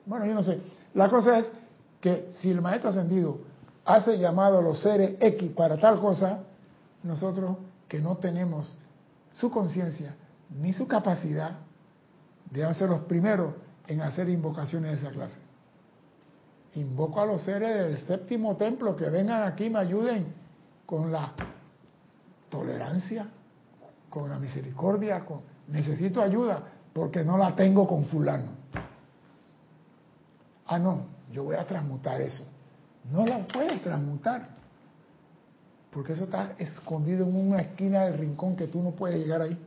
[0.06, 0.60] Bueno, yo no sé.
[0.94, 1.52] La cosa es
[2.02, 3.40] que si el maestro ascendido
[3.86, 6.40] hace llamado a los seres X para tal cosa,
[7.04, 7.58] nosotros
[7.88, 8.78] que no tenemos
[9.32, 10.16] su conciencia
[10.50, 11.58] ni su capacidad,
[12.52, 13.54] de ser los primeros
[13.88, 15.40] en hacer invocaciones de esa clase.
[16.76, 20.34] Invoco a los seres del séptimo templo que vengan aquí y me ayuden
[20.86, 21.34] con la
[22.50, 23.28] tolerancia,
[24.10, 28.52] con la misericordia, con necesito ayuda porque no la tengo con fulano.
[30.66, 32.44] Ah, no, yo voy a transmutar eso.
[33.12, 34.50] No la puedes transmutar.
[35.92, 39.58] Porque eso está escondido en una esquina del rincón que tú no puedes llegar ahí.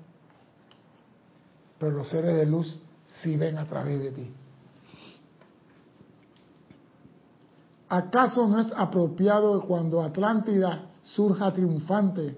[1.82, 2.78] Pero los seres de luz
[3.08, 4.30] sí ven a través de ti.
[7.88, 12.36] ¿Acaso no es apropiado cuando Atlántida surja triunfante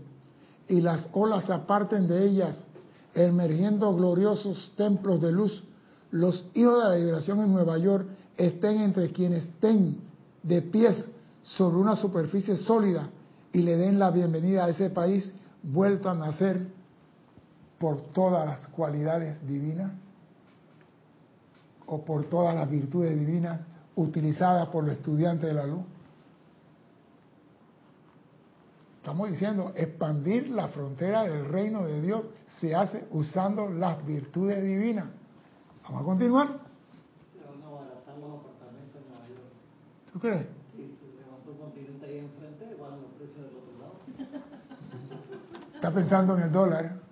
[0.66, 2.66] y las olas se aparten de ellas,
[3.12, 5.62] emergiendo gloriosos templos de luz,
[6.10, 9.98] los hijos de la liberación en Nueva York estén entre quienes estén
[10.42, 11.06] de pies
[11.42, 13.10] sobre una superficie sólida
[13.52, 16.66] y le den la bienvenida a ese país vuelto a nacer
[17.84, 19.92] por todas las cualidades divinas
[21.84, 23.60] o por todas las virtudes divinas
[23.94, 25.84] utilizadas por los estudiantes de la luz.
[28.96, 32.24] Estamos diciendo, expandir la frontera del reino de Dios
[32.58, 35.08] se hace usando las virtudes divinas.
[35.82, 36.48] Vamos a continuar.
[40.10, 40.46] ¿Tú crees?
[45.74, 47.03] Está pensando en el dólar.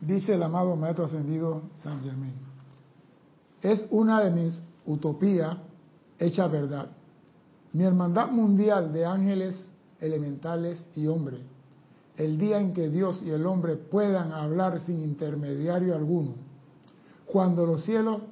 [0.00, 2.32] Dice el amado Maestro Ascendido San Germán.
[3.60, 5.58] Es una de mis utopía
[6.18, 6.88] hecha verdad.
[7.72, 9.70] Mi hermandad mundial de ángeles,
[10.00, 11.40] elementales y hombres,
[12.16, 16.34] el día en que Dios y el hombre puedan hablar sin intermediario alguno,
[17.26, 18.22] cuando los cielos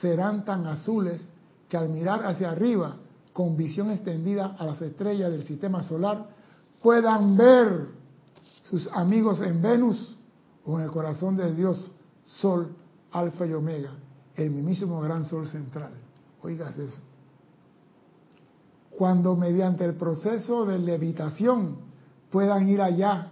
[0.00, 1.28] serán tan azules
[1.68, 2.96] que al mirar hacia arriba,
[3.32, 6.26] con visión extendida a las estrellas del sistema solar,
[6.82, 7.86] puedan ver
[8.68, 10.13] sus amigos en Venus
[10.66, 11.92] en el corazón de Dios,
[12.24, 12.74] Sol,
[13.12, 13.92] Alfa y Omega,
[14.34, 15.92] el mismísimo gran sol central.
[16.42, 17.00] Oigas eso.
[18.96, 21.76] Cuando mediante el proceso de levitación
[22.30, 23.28] puedan ir allá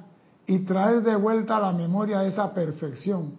[0.46, 3.34] y traer de vuelta a la memoria esa perfección,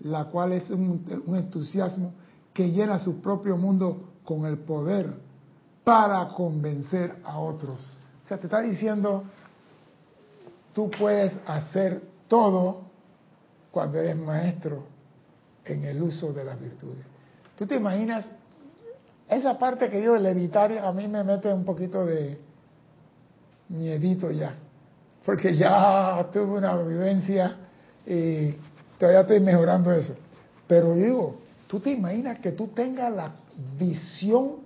[0.00, 2.12] la cual es un, un entusiasmo
[2.52, 5.14] que llena su propio mundo con el poder
[5.84, 7.80] para convencer a otros.
[8.24, 9.24] O sea, te está diciendo,
[10.74, 12.87] tú puedes hacer todo
[13.70, 14.84] cuando eres maestro
[15.64, 17.04] en el uso de las virtudes.
[17.56, 18.26] ¿Tú te imaginas?
[19.28, 22.38] Esa parte que yo de levitar a mí me mete un poquito de
[23.68, 24.54] miedito ya,
[25.24, 27.56] porque ya tuve una vivencia
[28.06, 28.52] y
[28.98, 30.14] todavía estoy mejorando eso.
[30.66, 33.32] Pero digo, ¿tú te imaginas que tú tengas la
[33.78, 34.56] visión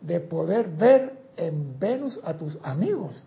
[0.00, 3.22] de poder ver en Venus a tus amigos?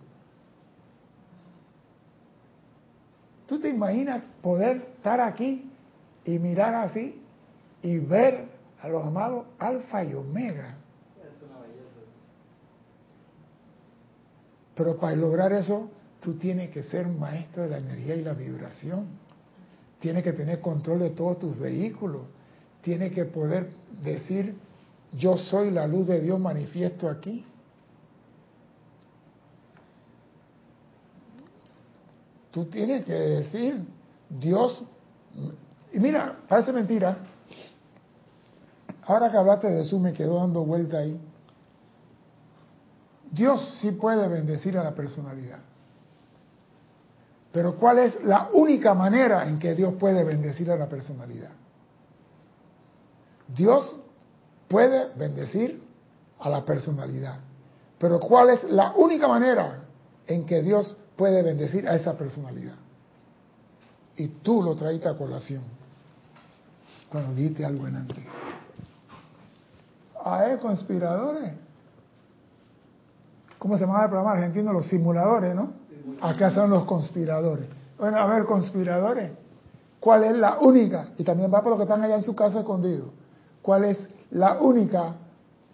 [3.52, 5.70] ¿Tú te imaginas poder estar aquí
[6.24, 7.22] y mirar así
[7.84, 8.46] y ver
[8.82, 10.78] a los amados alfa y omega?
[11.20, 12.00] Es una belleza.
[14.74, 15.90] Pero para lograr eso,
[16.22, 19.08] tú tienes que ser maestro de la energía y la vibración.
[20.00, 22.22] Tienes que tener control de todos tus vehículos.
[22.82, 23.72] Tienes que poder
[24.02, 24.56] decir,
[25.12, 27.46] yo soy la luz de Dios manifiesto aquí.
[32.52, 33.86] Tú tienes que decir,
[34.30, 34.84] Dios,
[35.92, 37.18] y mira, parece mentira,
[39.06, 41.20] ahora que hablaste de eso me quedó dando vuelta ahí.
[43.32, 45.60] Dios sí puede bendecir a la personalidad.
[47.54, 51.52] Pero ¿cuál es la única manera en que Dios puede bendecir a la personalidad?
[53.48, 54.00] Dios
[54.68, 55.82] puede bendecir
[56.40, 57.40] a la personalidad.
[57.98, 59.84] Pero ¿cuál es la única manera
[60.28, 62.74] en que Dios puede bendecir a esa personalidad?
[64.16, 65.62] Y tú lo traíste a colación
[67.12, 68.26] cuando dijiste algo en antes.
[70.26, 71.54] A conspiradores.
[73.60, 74.74] ¿Cómo se llama el programa argentino?
[74.74, 75.74] Los simuladores, ¿no?
[76.22, 77.68] Acá son los conspiradores.
[78.00, 79.32] Bueno, a ver, conspiradores.
[80.00, 81.10] ¿Cuál es la única?
[81.20, 83.10] Y también va para los que están allá en su casa escondidos.
[83.62, 85.14] ¿Cuál es la única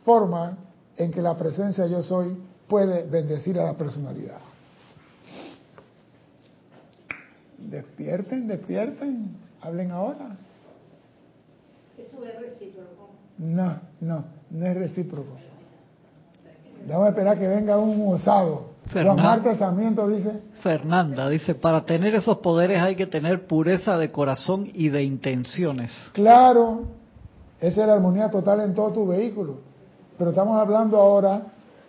[0.03, 0.57] forma
[0.97, 2.37] en que la presencia yo soy
[2.67, 4.46] puede bendecir a la personalidad?
[7.69, 10.37] Despierten, despierten, hablen ahora.
[11.97, 13.09] Eso es recíproco.
[13.37, 15.37] No, no, no es recíproco.
[16.87, 18.77] Vamos a esperar que venga un osado.
[18.91, 19.23] Juan Fernando.
[19.23, 24.69] Marta Sarmiento dice, Fernanda dice, para tener esos poderes hay que tener pureza de corazón
[24.73, 25.91] y de intenciones.
[26.13, 26.85] claro,
[27.59, 29.57] esa es la armonía total en todo tu vehículo.
[30.17, 31.41] Pero estamos hablando ahora,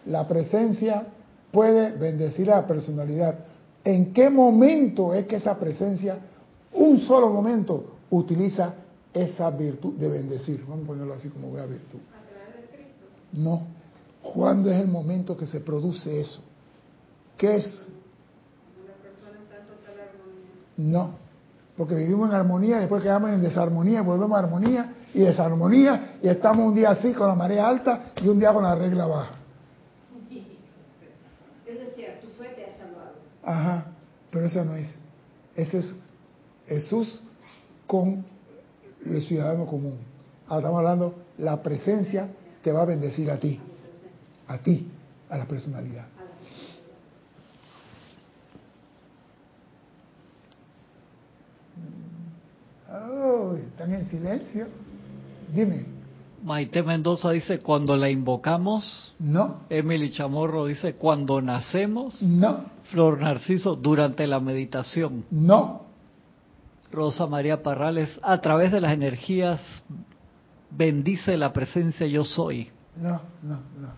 [0.06, 1.06] la presencia
[1.52, 3.34] puede bendecir a la personalidad.
[3.88, 6.18] ¿En qué momento es que esa presencia,
[6.74, 8.74] un solo momento, utiliza
[9.14, 10.62] esa virtud de bendecir?
[10.68, 11.98] Vamos a ponerlo así como vea virtud.
[13.32, 13.62] No.
[14.22, 16.42] ¿Cuándo es el momento que se produce eso?
[17.38, 17.88] ¿Qué es?
[20.76, 21.12] No,
[21.74, 26.66] porque vivimos en armonía, después quedamos en desarmonía, volvemos a armonía y desarmonía, y estamos
[26.66, 29.34] un día así con la marea alta y un día con la regla baja.
[31.66, 33.14] Es decir, tu fe te ha salvado.
[33.48, 33.86] Ajá,
[34.30, 34.90] pero eso no es.
[35.56, 35.94] Ese es
[36.66, 37.22] Jesús
[37.86, 38.22] con
[39.06, 39.96] el ciudadano común.
[40.46, 42.28] Ahora estamos hablando, la presencia
[42.62, 43.58] te va a bendecir a ti,
[44.48, 44.86] a ti,
[45.30, 46.06] a la personalidad.
[52.90, 54.66] Oh, están en silencio.
[55.54, 55.86] Dime,
[56.44, 59.14] Maite Mendoza dice, cuando la invocamos.
[59.18, 62.20] no, Emily Chamorro dice, cuando nacemos.
[62.22, 65.24] no, Flor Narciso, durante la meditación.
[65.30, 65.86] no.
[66.90, 69.60] Rosa María Parrales, a través de las energías,
[70.70, 72.70] bendice la presencia yo soy.
[72.96, 73.88] No, no, no.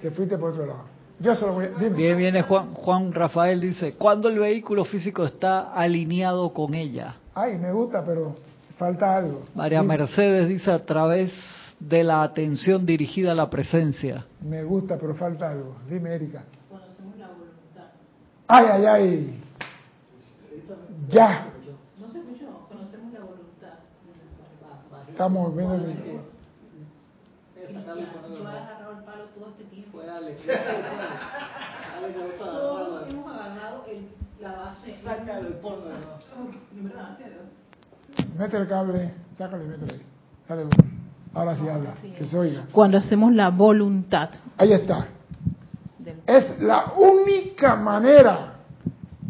[0.00, 0.84] Te fuiste por otro lado.
[1.20, 1.78] Yo solo voy a...
[1.78, 1.90] Dime.
[1.94, 7.16] Bien, viene Juan, Juan Rafael, dice, cuando el vehículo físico está alineado con ella.
[7.34, 8.34] Ay, me gusta, pero
[8.78, 9.42] falta algo.
[9.54, 9.98] María Dime.
[9.98, 11.30] Mercedes dice, a través
[11.78, 14.24] de la atención dirigida a la presencia.
[14.40, 15.76] Me gusta, pero falta algo.
[15.86, 16.44] Dime, Erika.
[18.54, 19.42] Ay, ay, ay.
[21.08, 21.46] Ya.
[21.98, 23.78] No se escuchó, conocemos la voluntad.
[25.08, 25.80] Estamos viendo el...
[25.82, 25.88] Yo
[27.64, 30.02] he agarrado el palo todo este tiempo.
[32.38, 34.08] Todos hemos agarrado el,
[34.42, 35.00] la base.
[35.02, 35.90] Sácalo y ponlo.
[36.76, 37.18] En verdad.
[38.38, 40.00] Mete el cable, sácale, métele.
[40.46, 40.64] Dale,
[41.32, 42.66] ahora sí habla, que se oiga.
[42.70, 44.28] Cuando hacemos la voluntad.
[44.58, 45.06] Ahí está.
[46.26, 48.54] Es la única manera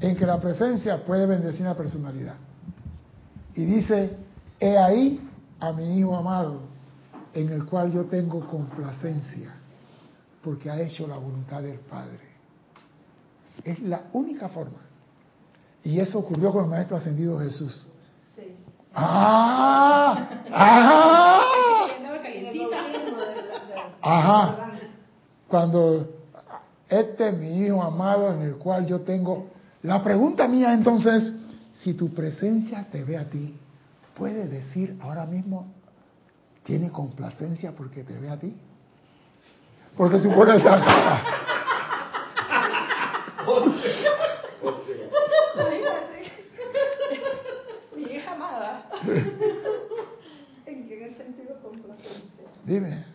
[0.01, 2.35] en que la presencia puede bendecir la personalidad.
[3.55, 4.17] Y dice,
[4.59, 5.21] he ahí
[5.61, 6.61] a mi hijo amado,
[7.35, 9.55] en el cual yo tengo complacencia,
[10.43, 12.21] porque ha hecho la voluntad del Padre.
[13.65, 14.79] Es la única forma.
[15.85, 17.87] Y eso ocurrió con el Maestro Ascendido Jesús.
[18.37, 18.57] Sí.
[18.95, 20.29] ¡Ah!
[20.51, 21.43] ¡Ah!
[24.03, 24.57] Ajá.
[25.49, 26.22] Cuando
[26.93, 29.51] este es mi hijo amado en el cual yo tengo...
[29.83, 31.33] La pregunta mía entonces,
[31.75, 33.57] si tu presencia te ve a ti,
[34.15, 35.73] ¿puede decir ahora mismo,
[36.63, 38.55] tiene complacencia porque te ve a ti?
[39.97, 41.23] Porque tú pones esa cara.
[47.97, 48.87] Mi hija amada.
[50.67, 52.45] ¿En qué sentido complacencia?
[52.65, 53.12] Dime.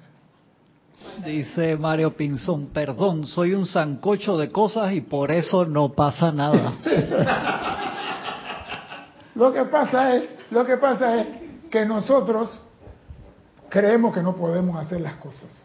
[1.26, 6.74] Dice Mario Pinzón, perdón, soy un sancocho de cosas y por eso no pasa nada.
[9.36, 11.28] Lo que pasa es, lo que pasa es
[11.70, 12.60] que nosotros
[13.70, 15.64] creemos que no podemos hacer las cosas.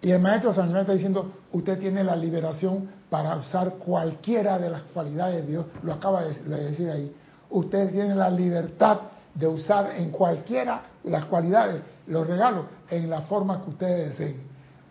[0.00, 4.70] Y el maestro San Germán está diciendo, usted tiene la liberación para usar cualquiera de
[4.70, 7.14] las cualidades de Dios, lo acaba de decir ahí.
[7.50, 8.98] Usted tiene la libertad
[9.34, 14.49] de usar en cualquiera las cualidades, los regalos, en la forma que ustedes deseen.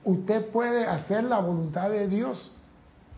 [0.10, 2.52] Usted puede hacer la voluntad de Dios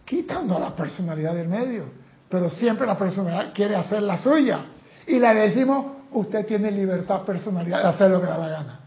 [0.03, 1.85] quitando la personalidad del medio,
[2.27, 4.59] pero siempre la personalidad quiere hacer la suya.
[5.07, 8.79] Y le decimos, usted tiene libertad, personalidad de hacer lo que le da la gana.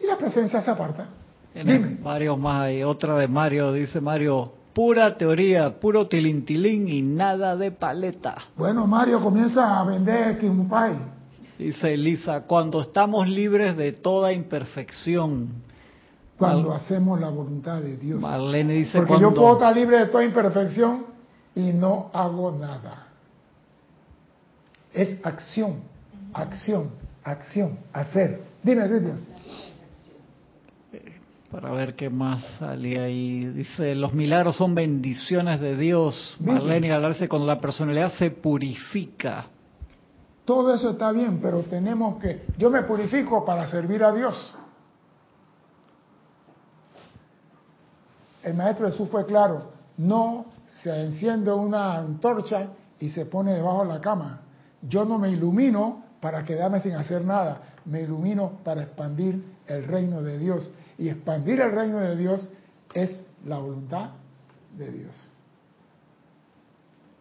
[0.00, 1.08] Y la presencia se aparta.
[1.52, 1.98] Tiene Dime.
[2.02, 2.82] varios más ahí.
[2.82, 8.36] Otra de Mario, dice Mario, pura teoría, puro tilintilín y nada de paleta.
[8.56, 10.96] Bueno, Mario comienza a vender Kimupai.
[11.58, 15.70] Dice Elisa, cuando estamos libres de toda imperfección.
[16.50, 18.20] Cuando hacemos la voluntad de Dios.
[18.20, 19.30] Marlene dice Porque cuando...
[19.30, 21.06] yo puedo estar libre de toda imperfección
[21.54, 23.06] y no hago nada.
[24.92, 25.76] Es acción,
[26.32, 26.90] acción,
[27.24, 28.42] acción, hacer.
[28.62, 29.20] Dime, Cristian.
[31.50, 33.44] Para ver qué más salía ahí.
[33.46, 36.36] Dice, los milagros son bendiciones de Dios.
[36.40, 39.46] Marlene Galarse, cuando la personalidad se purifica.
[40.44, 44.54] Todo eso está bien, pero tenemos que, yo me purifico para servir a Dios.
[48.42, 50.46] El maestro Jesús fue claro, no
[50.82, 54.40] se enciende una antorcha y se pone debajo de la cama.
[54.82, 60.22] Yo no me ilumino para quedarme sin hacer nada, me ilumino para expandir el reino
[60.22, 60.72] de Dios.
[60.98, 62.48] Y expandir el reino de Dios
[62.94, 64.10] es la voluntad
[64.76, 65.14] de Dios.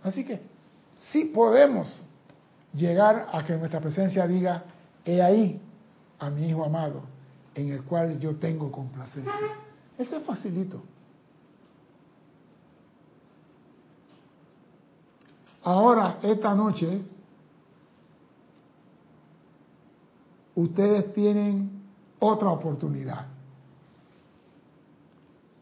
[0.04, 0.42] Así que
[1.12, 2.04] sí podemos
[2.74, 4.64] llegar a que nuestra presencia diga,
[5.06, 5.62] he ahí
[6.20, 7.02] a mi Hijo amado,
[7.56, 9.34] en el cual yo tengo complacencia.
[9.98, 10.84] Eso es facilito.
[15.64, 17.06] Ahora, esta noche,
[20.56, 21.84] ustedes tienen
[22.20, 23.28] otra oportunidad.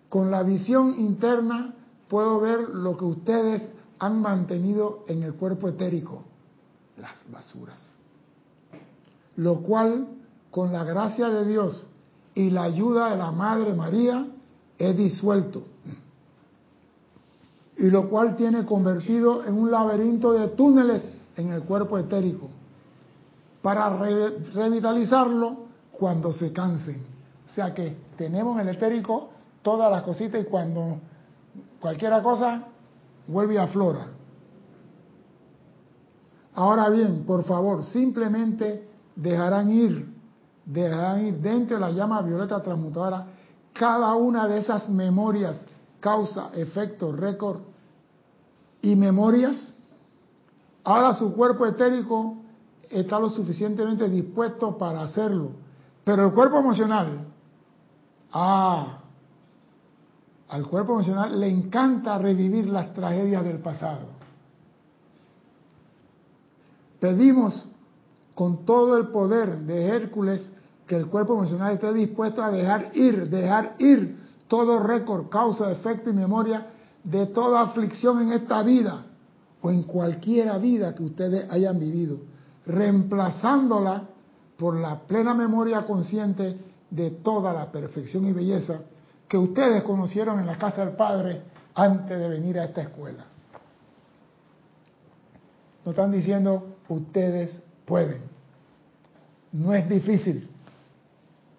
[0.07, 1.73] Con la visión interna
[2.07, 3.69] puedo ver lo que ustedes
[3.99, 6.23] han mantenido en el cuerpo etérico,
[6.97, 7.80] las basuras.
[9.35, 10.07] Lo cual,
[10.49, 11.88] con la gracia de Dios
[12.34, 14.27] y la ayuda de la Madre María,
[14.77, 15.63] es disuelto.
[17.80, 22.49] Y lo cual tiene convertido en un laberinto de túneles en el cuerpo etérico,
[23.61, 23.89] para
[24.53, 27.03] revitalizarlo cuando se cansen.
[27.49, 29.30] O sea que tenemos en el etérico
[29.61, 30.99] todas las cositas y cuando
[31.80, 32.64] cualquiera cosa
[33.27, 34.07] vuelve a flora.
[36.56, 40.14] Ahora bien, por favor, simplemente dejarán ir,
[40.65, 43.26] dejarán ir dentro de la llama violeta transmutadora
[43.72, 45.65] cada una de esas memorias,
[46.01, 47.61] causa, efecto, récord
[48.81, 49.73] y memorias.
[50.84, 52.38] Ahora su cuerpo etérico
[52.89, 55.51] está lo suficientemente dispuesto para hacerlo.
[56.03, 57.27] Pero el cuerpo emocional,
[58.31, 58.99] ah,
[60.49, 64.07] al cuerpo emocional le encanta revivir las tragedias del pasado.
[66.99, 67.68] Pedimos
[68.34, 70.51] con todo el poder de Hércules
[70.88, 76.10] que el cuerpo emocional esté dispuesto a dejar ir, dejar ir todo récord, causa, efecto
[76.10, 76.65] y memoria
[77.10, 79.06] de toda aflicción en esta vida
[79.61, 82.19] o en cualquiera vida que ustedes hayan vivido,
[82.65, 84.03] reemplazándola
[84.57, 86.57] por la plena memoria consciente
[86.90, 88.81] de toda la perfección y belleza
[89.27, 91.41] que ustedes conocieron en la casa del Padre
[91.73, 93.26] antes de venir a esta escuela.
[95.86, 98.22] Nos están diciendo, ustedes pueden.
[99.52, 100.48] No es difícil.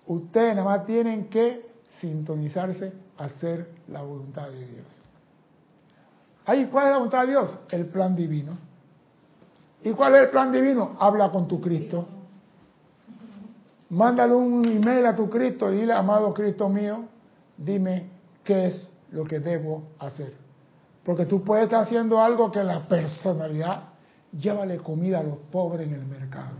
[0.07, 1.71] Ustedes nada más tienen que
[2.01, 5.10] sintonizarse a hacer la voluntad de Dios.
[6.51, 7.59] ¿Ahí cuál es la voluntad de Dios?
[7.71, 8.59] El plan divino.
[9.85, 10.97] ¿Y cuál es el plan divino?
[10.99, 12.09] Habla con tu Cristo.
[13.91, 17.05] Mándale un email a tu Cristo y dile, amado Cristo mío,
[17.57, 18.09] dime
[18.43, 20.35] qué es lo que debo hacer.
[21.05, 23.85] Porque tú puedes estar haciendo algo que la personalidad,
[24.33, 26.57] llévale comida a los pobres en el mercado.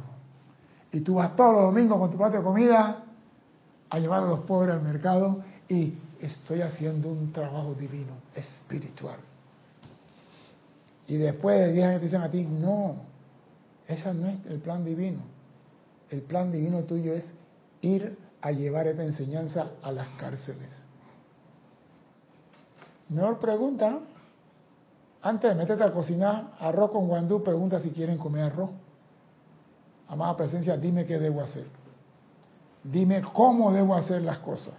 [0.93, 3.03] Y tú vas todos los domingos con tu de comida
[3.91, 9.17] a llevar a los pobres al mercado y estoy haciendo un trabajo divino, espiritual.
[11.11, 12.95] Y después de 10 años te dicen a ti, no,
[13.89, 15.19] ese no es el plan divino.
[16.09, 17.29] El plan divino tuyo es
[17.81, 20.71] ir a llevar esta enseñanza a las cárceles.
[23.09, 23.99] Mejor pregunta.
[25.23, 28.71] Antes de meterte a cocinar arroz con guandú, pregunta si quieren comer arroz.
[30.07, 31.67] Amada presencia, dime qué debo hacer.
[32.85, 34.75] Dime cómo debo hacer las cosas.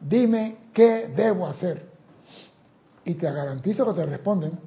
[0.00, 1.95] Dime qué debo hacer.
[3.06, 4.58] Y te garantizo que te responden.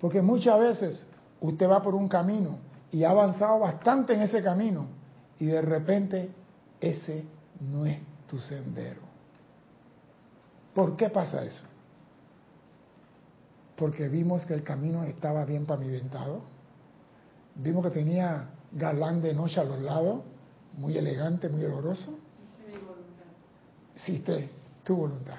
[0.00, 1.06] Porque muchas veces
[1.40, 2.58] usted va por un camino
[2.92, 4.86] y ha avanzado bastante en ese camino
[5.40, 6.30] y de repente
[6.78, 7.24] ese
[7.72, 7.98] no es
[8.28, 9.00] tu sendero.
[10.74, 11.64] ¿Por qué pasa eso?
[13.76, 16.42] Porque vimos que el camino estaba bien pavimentado,
[17.54, 20.20] vimos que tenía galán de noche a los lados,
[20.76, 22.18] muy elegante, muy oloroso.
[23.96, 24.50] Hiciste
[24.84, 25.38] tu voluntad.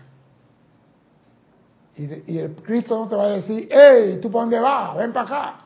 [1.97, 4.19] Y, y, el Cristo no te va a decir, ¡Ey!
[4.19, 4.97] ¿Tú para dónde vas?
[4.97, 5.59] Ven para acá.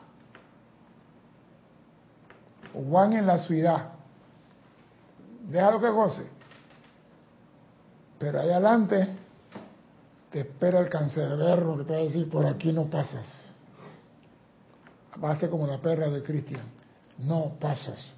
[2.73, 3.89] Juan en la ciudad.
[5.49, 6.27] Déjalo que goce.
[8.19, 9.07] Pero ahí adelante
[10.29, 13.53] te espera el cancerbero que te va a decir, por aquí no pasas.
[15.23, 16.61] Va a ser como la perra de Cristian.
[17.17, 18.13] No pasas.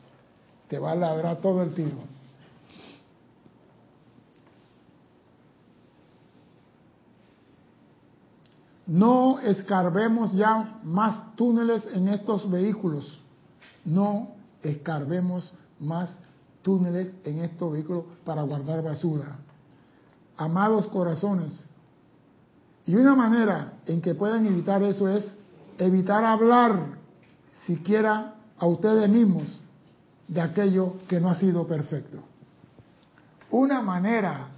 [0.68, 1.98] Te va a ladrar todo el tiro.
[8.92, 13.22] No escarbemos ya más túneles en estos vehículos.
[13.86, 14.32] No
[14.62, 16.20] escarbemos más
[16.62, 19.38] túneles en estos vehículos para guardar basura.
[20.36, 21.64] Amados corazones,
[22.86, 25.38] y una manera en que puedan evitar eso es
[25.78, 26.98] evitar hablar
[27.66, 29.46] siquiera a ustedes mismos
[30.28, 32.18] de aquello que no ha sido perfecto.
[33.52, 34.50] Una manera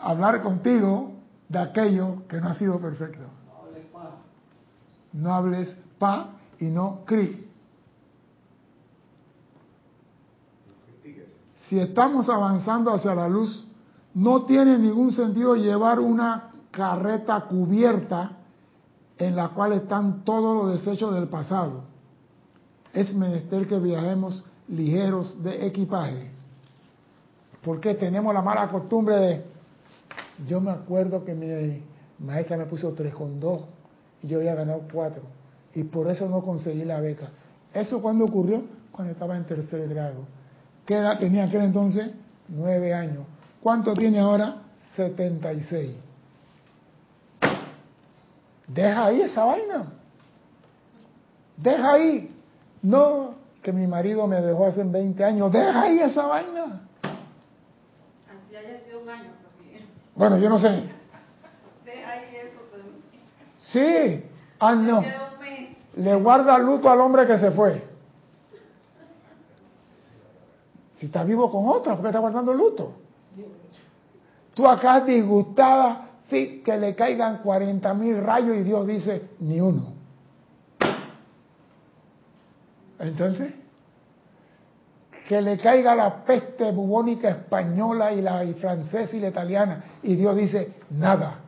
[0.00, 1.15] hablar contigo
[1.48, 3.24] de aquello que no ha sido perfecto.
[5.12, 7.44] No hables pa y no cri.
[11.68, 13.64] Si estamos avanzando hacia la luz,
[14.14, 18.32] no tiene ningún sentido llevar una carreta cubierta
[19.18, 21.84] en la cual están todos los desechos del pasado.
[22.92, 26.30] Es menester que viajemos ligeros de equipaje.
[27.62, 29.44] Porque tenemos la mala costumbre de,
[30.46, 31.82] yo me acuerdo que mi
[32.18, 33.62] maestra me puso tres con dos
[34.22, 35.22] y yo había ganado cuatro
[35.74, 37.28] y por eso no conseguí la beca.
[37.72, 38.64] ¿Eso cuando ocurrió?
[38.90, 40.24] Cuando estaba en tercer grado.
[40.86, 42.12] ¿Qué edad tenía aquel entonces?
[42.48, 43.26] Nueve años.
[43.60, 44.62] ¿Cuánto tiene ahora?
[44.96, 45.96] 76.
[48.68, 49.92] Deja ahí esa vaina.
[51.56, 52.34] Deja ahí.
[52.82, 55.52] No, que mi marido me dejó hace 20 años.
[55.52, 56.82] Deja ahí esa vaina.
[57.02, 59.45] Así haya sido un año también.
[60.16, 60.68] Bueno, yo no sé.
[60.68, 60.96] También.
[63.58, 64.24] Sí.
[64.58, 65.76] Ah, un mes.
[65.96, 67.86] Le guarda luto al hombre que se fue.
[70.94, 72.94] Si está vivo con otra, ¿por qué está guardando luto?
[74.54, 79.92] Tú acá disgustada, sí, que le caigan 40 mil rayos y Dios dice, ni uno.
[82.98, 83.52] Entonces,
[85.26, 90.14] que le caiga la peste bubónica española y la y francesa y la italiana y
[90.14, 91.40] Dios dice, nada.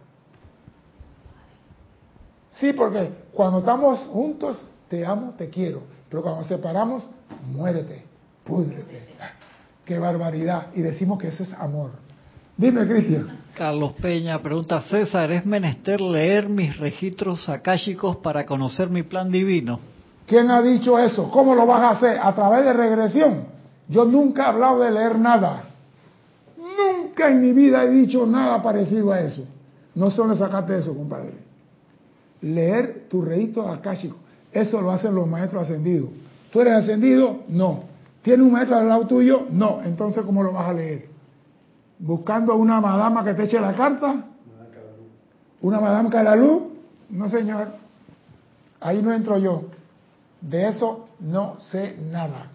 [2.51, 5.83] Sí, porque cuando estamos juntos, te amo, te quiero.
[6.09, 7.09] Pero cuando nos separamos,
[7.53, 8.05] muérete,
[8.45, 9.07] púdrete.
[9.85, 10.69] Qué barbaridad.
[10.75, 11.93] Y decimos que eso es amor.
[12.57, 13.39] Dime, Cristian.
[13.57, 19.79] Carlos Peña pregunta, César, ¿es menester leer mis registros akáshicos para conocer mi plan divino?
[20.27, 21.31] ¿Quién ha dicho eso?
[21.31, 22.19] ¿Cómo lo vas a hacer?
[22.21, 23.58] ¿A través de regresión?
[23.89, 25.65] Yo nunca he hablado de leer nada.
[26.57, 29.45] Nunca en mi vida he dicho nada parecido a eso.
[29.95, 31.33] No solo sacaste eso, compadre.
[32.43, 34.17] Leer tu registro akáshico.
[34.53, 36.11] Eso lo hacen los maestros ascendidos.
[36.53, 37.41] ¿Tú eres ascendido?
[37.49, 37.85] No.
[38.23, 39.47] ¿Tienes un maestro al lado tuyo?
[39.51, 39.81] No.
[39.85, 41.07] Entonces, ¿cómo lo vas a leer?
[41.99, 44.25] ¿Buscando a una madama que te eche la carta?
[45.61, 46.73] ¿Una madama Calalú?
[47.11, 47.69] No, señor.
[48.81, 49.65] Ahí no entro yo.
[50.41, 52.53] De eso no sé nada.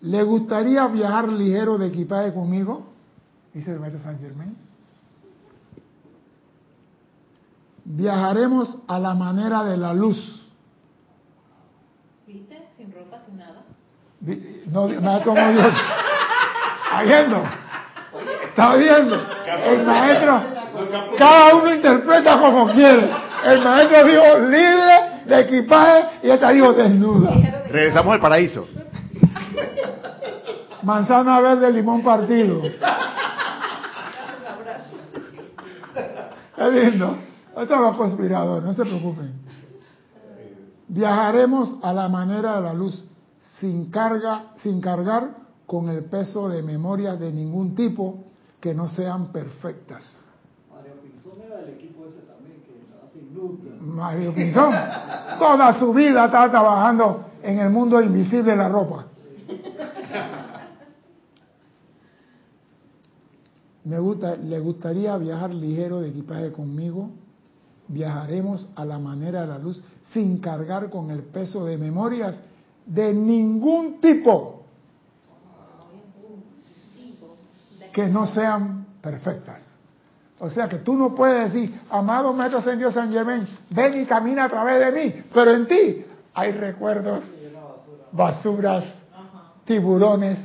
[0.00, 2.86] ¿Le gustaría viajar ligero de equipaje conmigo?
[3.52, 4.56] Dice el maestro San Germain.
[7.84, 10.46] Viajaremos a la manera de la luz.
[12.26, 12.68] ¿Viste?
[12.76, 13.64] Sin ropa, sin nada.
[14.70, 15.74] No, nada como Dios.
[16.84, 17.42] ¿Está viendo?
[18.44, 19.14] ¿Está viendo?
[19.64, 20.42] El maestro,
[21.16, 23.10] cada uno interpreta como quiere.
[23.46, 27.30] El maestro dijo libre de equipaje y esta dijo desnuda.
[27.70, 28.68] Regresamos al paraíso.
[30.82, 32.62] Manzana verde, limón partido.
[36.56, 37.16] Es lindo.
[37.56, 39.32] Esto es los conspiradores, no se preocupen.
[40.88, 43.04] Viajaremos a la manera de la luz,
[43.60, 45.30] sin carga, sin cargar
[45.66, 48.24] con el peso de memorias de ningún tipo
[48.60, 50.04] que no sean perfectas.
[50.72, 53.58] Mario Pinzón era del equipo ese también, que luz.
[53.80, 54.72] Mario Pinzón,
[55.38, 59.06] toda su vida estaba trabajando en el mundo invisible de la ropa.
[63.88, 67.08] Me gusta, le gustaría viajar ligero de equipaje conmigo.
[67.88, 69.82] Viajaremos a la manera de la luz
[70.12, 72.38] sin cargar con el peso de memorias
[72.84, 74.62] de ningún tipo
[77.90, 79.70] que no sean perfectas.
[80.38, 84.44] O sea que tú no puedes decir, amado Maestro Ascendido San Germán, ven y camina
[84.44, 86.04] a través de mí, pero en ti
[86.34, 87.24] hay recuerdos,
[88.12, 88.84] basuras,
[89.64, 90.38] tiburones,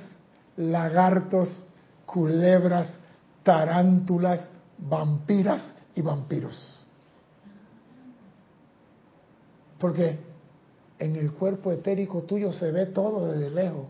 [0.56, 1.66] lagartos,
[2.06, 3.03] culebras,
[3.44, 4.42] tarántulas,
[4.78, 6.80] vampiras y vampiros.
[9.78, 10.18] Porque
[11.00, 13.88] en el cuerpo etérico tuyo se ve todo desde lejos.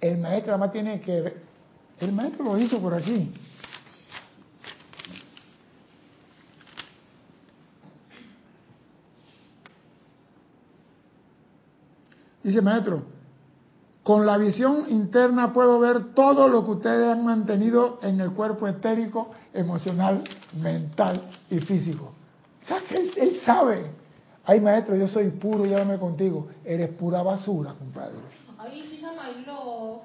[0.00, 1.42] El maestro además tiene que ver,
[1.98, 3.32] el maestro lo hizo por aquí.
[12.42, 13.15] Dice maestro,
[14.06, 18.68] con la visión interna puedo ver todo lo que ustedes han mantenido en el cuerpo
[18.68, 20.22] etérico, emocional,
[20.62, 22.12] mental y físico.
[22.62, 23.90] O sea, que él, él sabe.
[24.44, 26.46] Ay, maestro, yo soy puro, llévame contigo.
[26.64, 28.14] Eres pura basura, compadre.
[28.56, 30.04] Ay, sí, llama loco.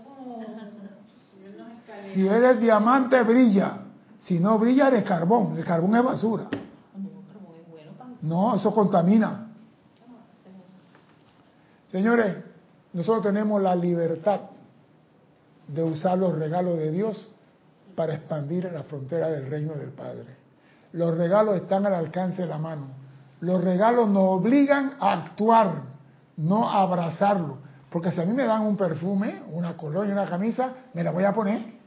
[2.12, 3.82] Si eres diamante, brilla.
[4.22, 5.60] Si no brilla, eres carbón.
[5.60, 6.46] El carbón es basura.
[8.24, 9.48] No, eso contamina.
[11.92, 12.51] Señores,
[12.94, 14.42] nosotros tenemos la libertad
[15.68, 17.32] de usar los regalos de Dios
[17.96, 20.26] para expandir la frontera del reino del Padre.
[20.94, 22.88] Los regalos están al alcance de la mano.
[23.40, 25.84] Los regalos nos obligan a actuar,
[26.38, 27.58] no a abrazarlo.
[27.90, 31.24] Porque si a mí me dan un perfume, una colonia, una camisa, me la voy
[31.24, 31.82] a poner.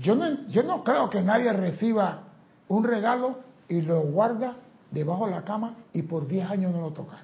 [0.00, 2.22] Yo no, yo no creo que nadie reciba
[2.68, 3.38] un regalo
[3.68, 4.56] y lo guarda
[4.90, 7.18] debajo de la cama y por 10 años no lo toca.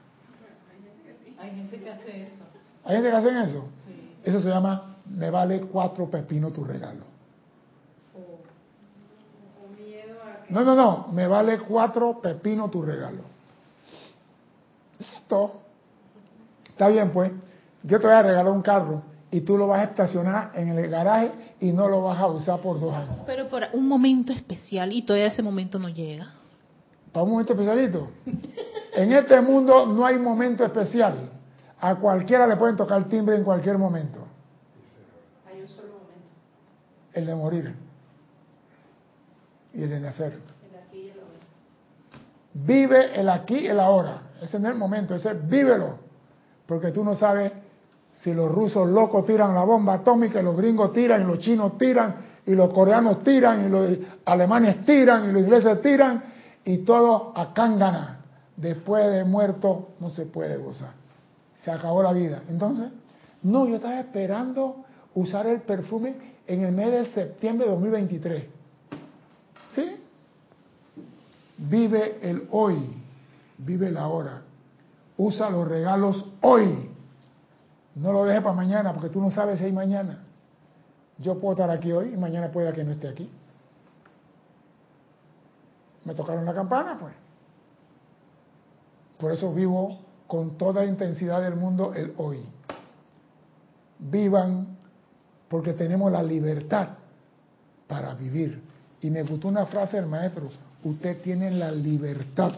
[1.42, 2.44] Hay gente que hace eso.
[2.84, 3.64] ¿Hay gente que hace eso?
[4.22, 7.12] Eso se llama, me vale cuatro pepinos tu regalo.
[10.48, 13.22] No, no, no, me vale cuatro pepinos tu regalo.
[15.00, 15.52] Eso es todo.
[16.68, 17.32] Está bien, pues.
[17.82, 20.88] Yo te voy a regalar un carro y tú lo vas a estacionar en el
[20.88, 23.16] garaje y no lo vas a usar por dos años.
[23.26, 26.34] Pero por un momento especial y todavía ese momento no llega.
[27.10, 28.10] ¿Para un momento especialito?
[28.92, 31.30] En este mundo no hay momento especial.
[31.80, 34.20] A cualquiera le pueden tocar timbre en cualquier momento.
[35.50, 36.28] Hay un solo momento.
[37.14, 37.74] El de morir
[39.74, 40.32] y el de nacer.
[40.32, 41.38] El aquí y el ahora.
[42.52, 44.22] Vive el aquí y el ahora.
[44.42, 45.98] Ese no es el momento, ese es vívelo.
[46.66, 47.50] Porque tú no sabes
[48.20, 51.78] si los rusos locos tiran la bomba atómica, y los gringos tiran, y los chinos
[51.78, 52.16] tiran,
[52.46, 56.22] y los coreanos tiran, y los alemanes tiran, y los ingleses tiran,
[56.64, 58.21] y todo a cángana.
[58.62, 60.92] Después de muerto no se puede gozar.
[61.64, 62.44] Se acabó la vida.
[62.48, 62.92] Entonces,
[63.42, 64.84] no, yo estaba esperando
[65.16, 66.14] usar el perfume
[66.46, 68.44] en el mes de septiembre de 2023.
[69.74, 69.96] ¿Sí?
[71.58, 73.02] Vive el hoy,
[73.58, 74.42] vive la hora.
[75.16, 76.88] Usa los regalos hoy.
[77.96, 80.22] No lo dejes para mañana porque tú no sabes si hay mañana.
[81.18, 83.28] Yo puedo estar aquí hoy y mañana pueda que no esté aquí.
[86.04, 87.21] Me tocaron la campana, pues.
[89.22, 92.40] Por eso vivo con toda intensidad del mundo el hoy.
[94.00, 94.76] Vivan
[95.48, 96.88] porque tenemos la libertad
[97.86, 98.60] para vivir.
[99.00, 100.48] Y me gustó una frase del maestro,
[100.82, 102.50] usted tiene la libertad.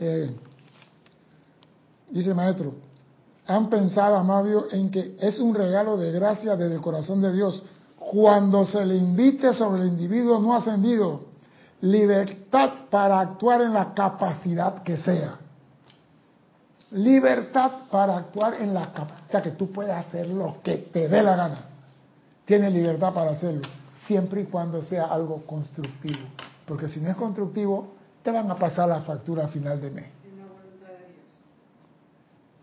[0.00, 0.34] Eh,
[2.10, 2.74] dice el maestro,
[3.46, 7.62] han pensado, amabio, en que es un regalo de gracia desde el corazón de Dios
[7.96, 11.33] cuando se le invite sobre el individuo no ascendido
[11.84, 15.38] libertad para actuar en la capacidad que sea.
[16.92, 21.08] Libertad para actuar en la capacidad, o sea que tú puedes hacer lo que te
[21.08, 21.58] dé la gana.
[22.46, 23.68] Tienes libertad para hacerlo,
[24.06, 26.26] siempre y cuando sea algo constructivo.
[26.66, 30.06] Porque si no es constructivo, te van a pasar la factura a final de mes.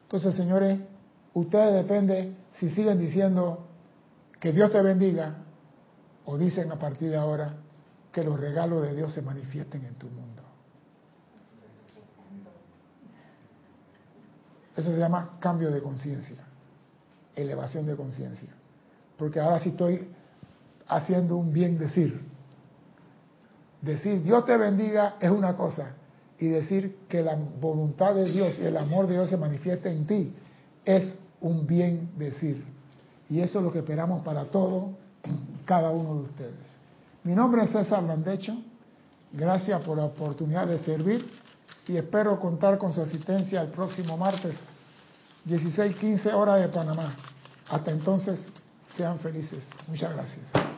[0.03, 0.79] Entonces, señores,
[1.33, 3.67] ustedes depende si siguen diciendo
[4.39, 5.35] que Dios te bendiga
[6.25, 7.53] o dicen a partir de ahora
[8.11, 10.41] que los regalos de Dios se manifiesten en tu mundo.
[14.75, 16.37] Eso se llama cambio de conciencia,
[17.35, 18.49] elevación de conciencia.
[19.17, 20.07] Porque ahora sí estoy
[20.87, 22.21] haciendo un bien decir.
[23.81, 25.93] Decir Dios te bendiga es una cosa
[26.37, 30.07] y decir que la voluntad de Dios y el amor de Dios se manifieste en
[30.07, 30.33] ti
[30.85, 32.63] es un bien decir.
[33.29, 34.97] Y eso es lo que esperamos para todo,
[35.65, 36.80] cada uno de ustedes.
[37.23, 38.55] Mi nombre es César Landecho.
[39.31, 41.25] Gracias por la oportunidad de servir
[41.87, 44.55] y espero contar con su asistencia el próximo martes,
[45.45, 47.15] 16:15 hora de Panamá.
[47.69, 48.45] Hasta entonces,
[48.97, 49.63] sean felices.
[49.87, 50.70] Muchas gracias.